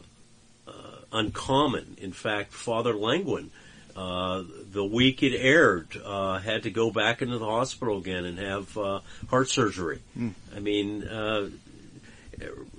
[0.67, 0.71] uh,
[1.11, 1.97] uncommon.
[1.99, 3.51] In fact, Father Lengwin,
[3.95, 8.39] uh, the week it aired, uh, had to go back into the hospital again and
[8.39, 8.99] have uh,
[9.29, 9.99] heart surgery.
[10.15, 10.29] Hmm.
[10.55, 11.49] I mean, uh,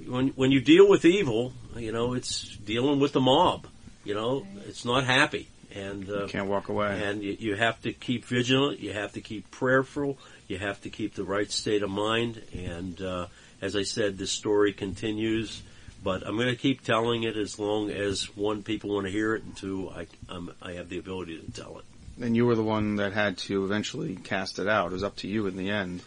[0.06, 3.66] when when you deal with evil, you know, it's dealing with the mob.
[4.04, 7.00] You know, it's not happy, and uh, Can't walk away.
[7.02, 8.80] and you, you have to keep vigilant.
[8.80, 10.18] You have to keep prayerful.
[10.46, 12.42] You have to keep the right state of mind.
[12.54, 13.26] And uh,
[13.62, 15.62] as I said, this story continues.
[16.04, 19.34] But I'm going to keep telling it as long as one people want to hear
[19.34, 21.84] it, and two I um, I have the ability to tell it.
[22.22, 24.90] And you were the one that had to eventually cast it out.
[24.90, 26.02] It was up to you in the end.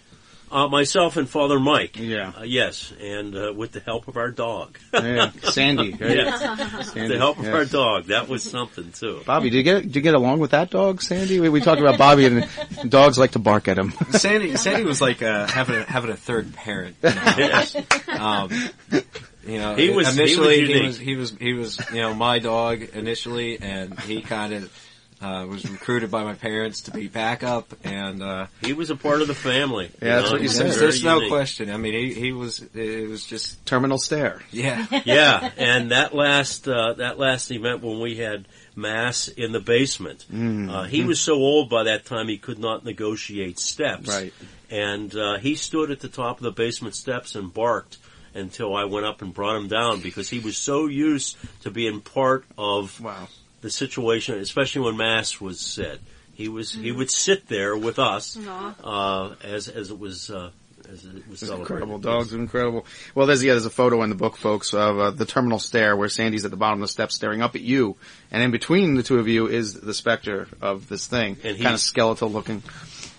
[0.50, 1.98] Uh, myself and Father Mike.
[1.98, 2.32] Yeah.
[2.38, 4.78] Uh, yes, and uh, with the help of our dog.
[4.94, 6.02] Yeah, Sandy, right?
[6.02, 6.74] yes.
[6.76, 7.54] With Sandy, the help of yes.
[7.54, 8.06] our dog.
[8.06, 9.22] That was something too.
[9.26, 11.40] Bobby, did you get did you get along with that dog, Sandy?
[11.40, 12.50] We, we talked about Bobby and
[12.90, 13.92] dogs like to bark at him.
[14.12, 16.96] Sandy, Sandy was like uh, having a, having a third parent.
[17.04, 17.76] In the house.
[18.10, 19.04] um,
[19.48, 22.14] you know, He was- he was initially he was, he was he was you know
[22.14, 24.72] my dog initially, and he kind of
[25.20, 29.22] uh, was recruited by my parents to be backup, and uh, He was a part
[29.24, 29.90] of the family.
[30.00, 30.66] Yeah, that's know, what you he was said.
[30.74, 31.32] there's, very no unique.
[31.32, 31.72] question.
[31.72, 34.42] I mean, he he was it was just Terminal stare.
[34.52, 34.86] yeah.
[35.06, 38.46] yeah, and that last uh, that last event when we had
[38.76, 40.70] mass in the basement, Mm.
[40.72, 44.08] uh, he was so old by that time he could not negotiate steps.
[44.08, 44.34] Right.
[44.70, 47.98] and uh, he stood at the top of the basement steps and barked
[48.38, 52.02] until I went up and brought him down because he was so used to being
[52.02, 53.28] part of Wow.
[53.62, 56.00] the situation, especially when mass was said.
[56.34, 58.38] He was he would sit there with us
[58.84, 60.52] uh, as as it was uh,
[60.88, 61.98] as it was incredible.
[61.98, 62.86] Dogs are incredible.
[63.16, 65.98] Well, there's yeah, there's a photo in the book, folks, of uh, the terminal stair
[65.98, 67.96] where Sandy's at the bottom of the steps staring up at you,
[68.32, 71.80] and in between the two of you is the specter of this thing, kind of
[71.80, 72.62] skeletal looking.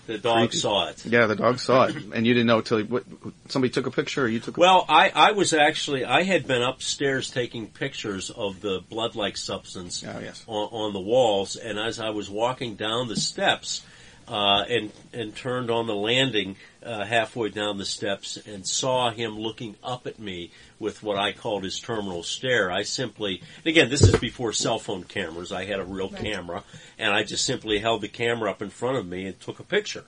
[0.08, 0.56] The dog Creepy.
[0.56, 1.04] saw it.
[1.04, 3.04] Yeah, the dog saw it, and you didn't know till what,
[3.48, 4.56] somebody took a picture, or you took.
[4.56, 9.36] a Well, I, I was actually I had been upstairs taking pictures of the blood-like
[9.36, 10.42] substance Oh, yes.
[10.46, 13.82] on, on the walls, and as I was walking down the steps,
[14.26, 19.38] uh, and and turned on the landing uh, halfway down the steps and saw him
[19.38, 22.70] looking up at me with what I called his terminal stare.
[22.70, 25.50] I simply, and again, this is before cell phone cameras.
[25.52, 26.62] I had a real camera,
[26.98, 29.64] and I just simply held the camera up in front of me and took a
[29.64, 30.04] picture,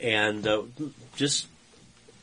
[0.00, 0.62] and uh,
[1.16, 1.46] just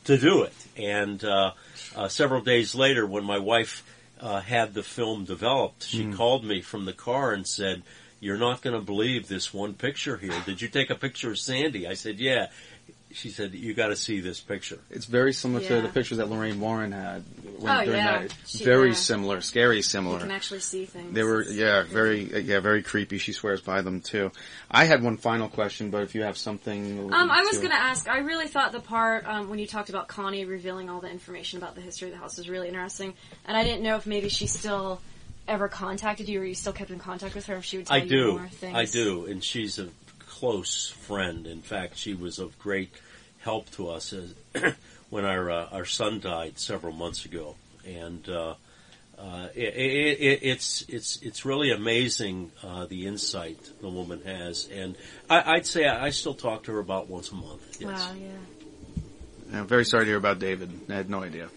[0.04, 0.54] to do it.
[0.76, 1.52] And uh,
[1.96, 3.82] uh, several days later, when my wife
[4.20, 6.12] uh, had the film developed, she Hmm.
[6.14, 7.82] called me from the car and said,
[8.20, 10.40] "You're not going to believe this one picture here.
[10.46, 12.46] Did you take a picture of Sandy?" I said, "Yeah."
[13.14, 15.80] She said, "You got to see this picture." It's very similar to Yeah.
[15.82, 17.22] the pictures that Lorraine Warren had.
[17.58, 18.18] When, Oh, during yeah.
[18.22, 18.34] that.
[18.46, 18.94] She- very yeah.
[18.94, 20.14] similar, scary similar.
[20.16, 20.18] You similar.
[20.20, 21.14] can actually see things.
[21.14, 23.18] They were, yeah, very, uh, yeah, very creepy.
[23.18, 24.32] She swears by them too.
[24.70, 27.76] I had one final question, but if you have something, Um, I was going to
[27.80, 28.08] ask.
[28.08, 31.58] I really thought the part um, when you talked about Connie revealing all the information
[31.58, 33.14] about the history of the house was really interesting,
[33.46, 35.00] and I didn't know if maybe she still
[35.48, 37.96] ever contacted you, or you still kept in contact with her, if she would tell
[37.96, 38.32] I you do.
[38.38, 38.76] more things.
[38.76, 39.88] I do, and she's a
[40.42, 41.46] close friend.
[41.46, 42.90] In fact, she was of great
[43.38, 44.34] help to us as,
[45.08, 47.54] when our uh, our son died several months ago,
[47.86, 48.54] and uh,
[49.16, 54.68] uh, it, it, it, it's it's it's really amazing uh, the insight the woman has,
[54.68, 54.96] and
[55.30, 57.80] I, I'd say I, I still talk to her about once a month.
[57.80, 58.00] Yes.
[58.00, 58.12] Wow.
[58.20, 59.60] Yeah.
[59.60, 60.72] I'm very sorry to hear about David.
[60.88, 61.50] I had no idea.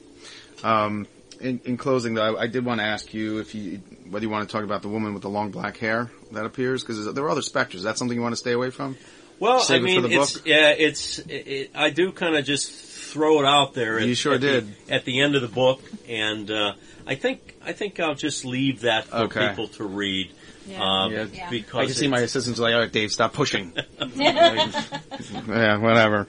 [0.63, 1.07] Um,
[1.41, 4.29] in, in closing, though, I, I did want to ask you if you whether you
[4.29, 7.23] want to talk about the woman with the long black hair that appears because there
[7.23, 7.79] are other specters.
[7.81, 8.97] Is that something you want to stay away from?
[9.39, 10.41] Well, Save I it for mean, the it's book?
[10.45, 13.99] yeah, it's it, it, I do kind of just throw it out there.
[13.99, 14.75] You at, sure at the- did.
[14.89, 16.73] at the end of the book, and uh,
[17.05, 19.49] I think I think I'll just leave that for Okay.
[19.49, 20.31] people to read.
[20.67, 20.79] Yeah.
[20.81, 21.49] Um, Yeah.
[21.49, 23.73] because I can see my assistants like, all right, Dave, stop pushing.
[24.15, 26.27] yeah, whatever.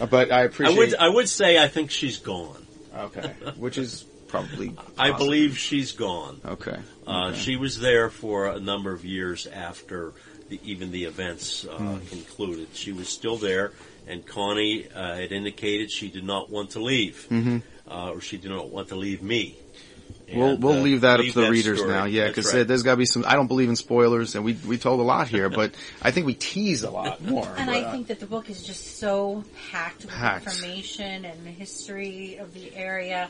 [0.00, 0.76] Uh, But I I appreciate.
[0.78, 2.66] would I would say I think she's gone.
[2.96, 4.68] Okay, which is probably.
[4.98, 5.18] I possible.
[5.18, 6.40] believe she's gone.
[6.44, 6.78] Okay.
[7.06, 7.38] Uh, Okay.
[7.38, 10.12] She was there for a number of years after
[10.48, 12.06] the, even the events uh, Hmm.
[12.08, 12.68] concluded.
[12.74, 13.72] She was still there,
[14.06, 17.62] and Connie uh, had indicated she did not want to leave, Mhm.
[17.90, 19.56] uh, or she did not want to leave me.
[20.34, 21.92] We'll we'll uh, leave that leave up to the readers story.
[21.92, 22.66] now, yeah, because right.
[22.66, 23.24] there's got to be some.
[23.28, 25.72] I don't believe in spoilers, and we we told a lot here, but
[26.02, 27.46] I think we tease a lot more.
[27.56, 30.46] And but, I uh, think that the book is just so packed with Packed.
[30.48, 33.28] information and the history of the area,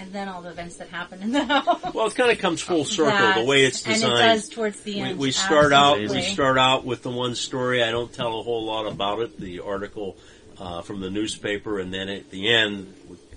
[0.00, 1.94] and then all the events that happen in the house.
[1.94, 4.02] Well, it kind of comes full circle the way it's designed.
[4.04, 4.40] and it designed.
[4.40, 5.98] does towards the end, we start out.
[6.00, 7.82] We start out with the one story.
[7.82, 9.38] I don't tell a whole lot about it.
[9.38, 10.16] The article
[10.58, 12.92] uh, from the newspaper, and then at the end,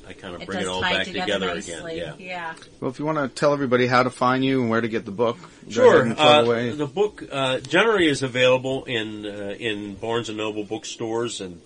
[0.08, 2.18] I kind of It bring it does all back together together again.
[2.20, 2.26] Yeah.
[2.26, 2.54] yeah.
[2.82, 5.06] Well, if you want to tell everybody how to find you and where to get
[5.06, 6.02] the book, go Sure.
[6.02, 6.70] ahead and Uh, away.
[6.72, 11.62] the book uh, generally is available in uh, in Barnes and Noble bookstores, and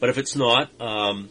[0.00, 1.28] but if it's not, um,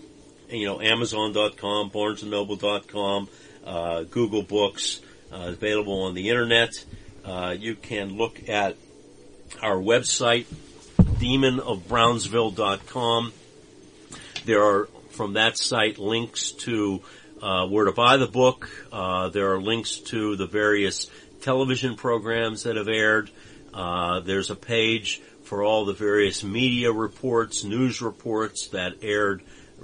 [0.50, 3.30] you know, Amazon.com, BarnesandNoble.com,
[3.66, 5.02] uh, Google Books,
[5.32, 6.86] uh, available on the internet.
[7.24, 8.76] Uh, you can look at
[9.62, 10.46] our website,
[10.98, 13.34] demonofbrownsville.com.
[14.46, 17.02] There are from that site links to
[17.42, 18.70] uh, where to buy the book.
[18.92, 21.10] Uh, there are links to the various
[21.42, 23.32] television programs that have aired.
[23.74, 29.42] Uh, there's a page for all the various media reports, news reports that aired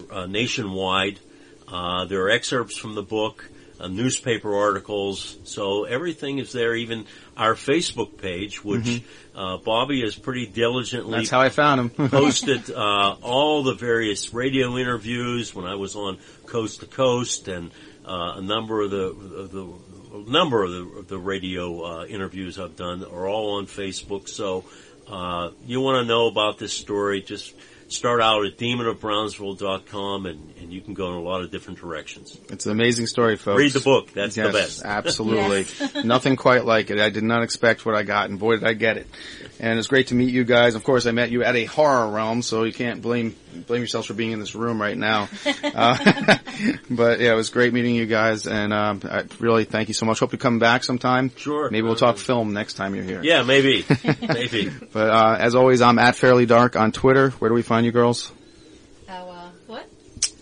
[0.10, 1.20] uh, nationwide.
[1.68, 3.50] Uh, there are excerpts from the book,
[3.80, 6.76] uh, newspaper articles, so everything is there.
[6.76, 7.06] Even
[7.38, 9.04] our Facebook page, which Mhm.
[9.36, 12.10] uh, Bobby has pretty diligently That's how I found him.
[12.10, 17.72] posted uh, all the various radio interviews when I was on Coast to Coast, and
[18.06, 19.68] uh, a number of the, of the
[20.14, 24.28] a number of the, the radio uh, interviews I've done are all on Facebook.
[24.28, 24.66] So
[25.08, 27.54] uh, you want to know about this story, just
[27.92, 32.40] start out at demonofbrownsville.com and, and you can go in a lot of different directions.
[32.50, 33.58] It's an amazing story, folks.
[33.58, 34.12] Read the book.
[34.14, 34.82] That's the best.
[34.86, 35.66] Absolutely.
[35.80, 35.96] Yes.
[36.06, 37.00] Nothing quite like it.
[37.00, 39.08] I did not expect what I got, and boy did I get it.
[39.60, 40.76] And it's great to meet you guys.
[40.76, 43.36] Of course, I met you at a horror realm, so you can't blame
[43.68, 45.28] blame yourselves for being in this room right now.
[45.74, 46.38] Uh,
[46.90, 50.06] but yeah, it was great meeting you guys, and um, I really thank you so
[50.06, 50.20] much.
[50.20, 51.32] Hope you come back sometime.
[51.38, 51.70] Sure.
[51.70, 53.22] Maybe we'll talk film next time you're here.
[53.24, 53.86] Yeah, maybe.
[54.22, 54.70] maybe.
[54.92, 57.30] But uh, as always, I'm at Fairly Dark on Twitter.
[57.32, 58.32] Where do we find you girls?
[59.10, 59.86] Oh, uh, what?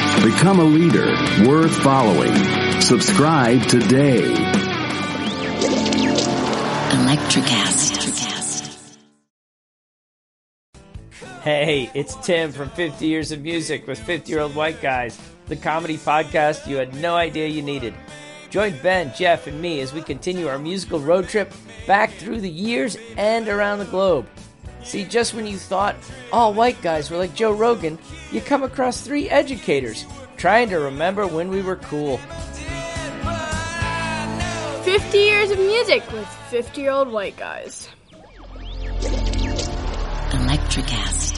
[0.19, 1.07] Become a leader
[1.49, 2.31] worth following.
[2.79, 4.21] Subscribe today.
[6.91, 7.97] Electricast.
[11.41, 15.55] Hey, it's Tim from 50 Years of Music with 50 Year Old White Guys, the
[15.55, 17.95] comedy podcast you had no idea you needed.
[18.51, 21.51] Join Ben, Jeff, and me as we continue our musical road trip
[21.87, 24.27] back through the years and around the globe.
[24.83, 25.95] See, just when you thought
[26.31, 27.97] all white guys were like Joe Rogan,
[28.31, 30.05] you come across three educators
[30.37, 32.17] trying to remember when we were cool.
[34.83, 37.87] 50 years of music with 50 year old white guys.
[40.31, 41.37] Electricast.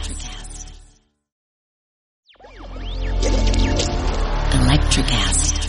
[4.52, 5.63] Electricast.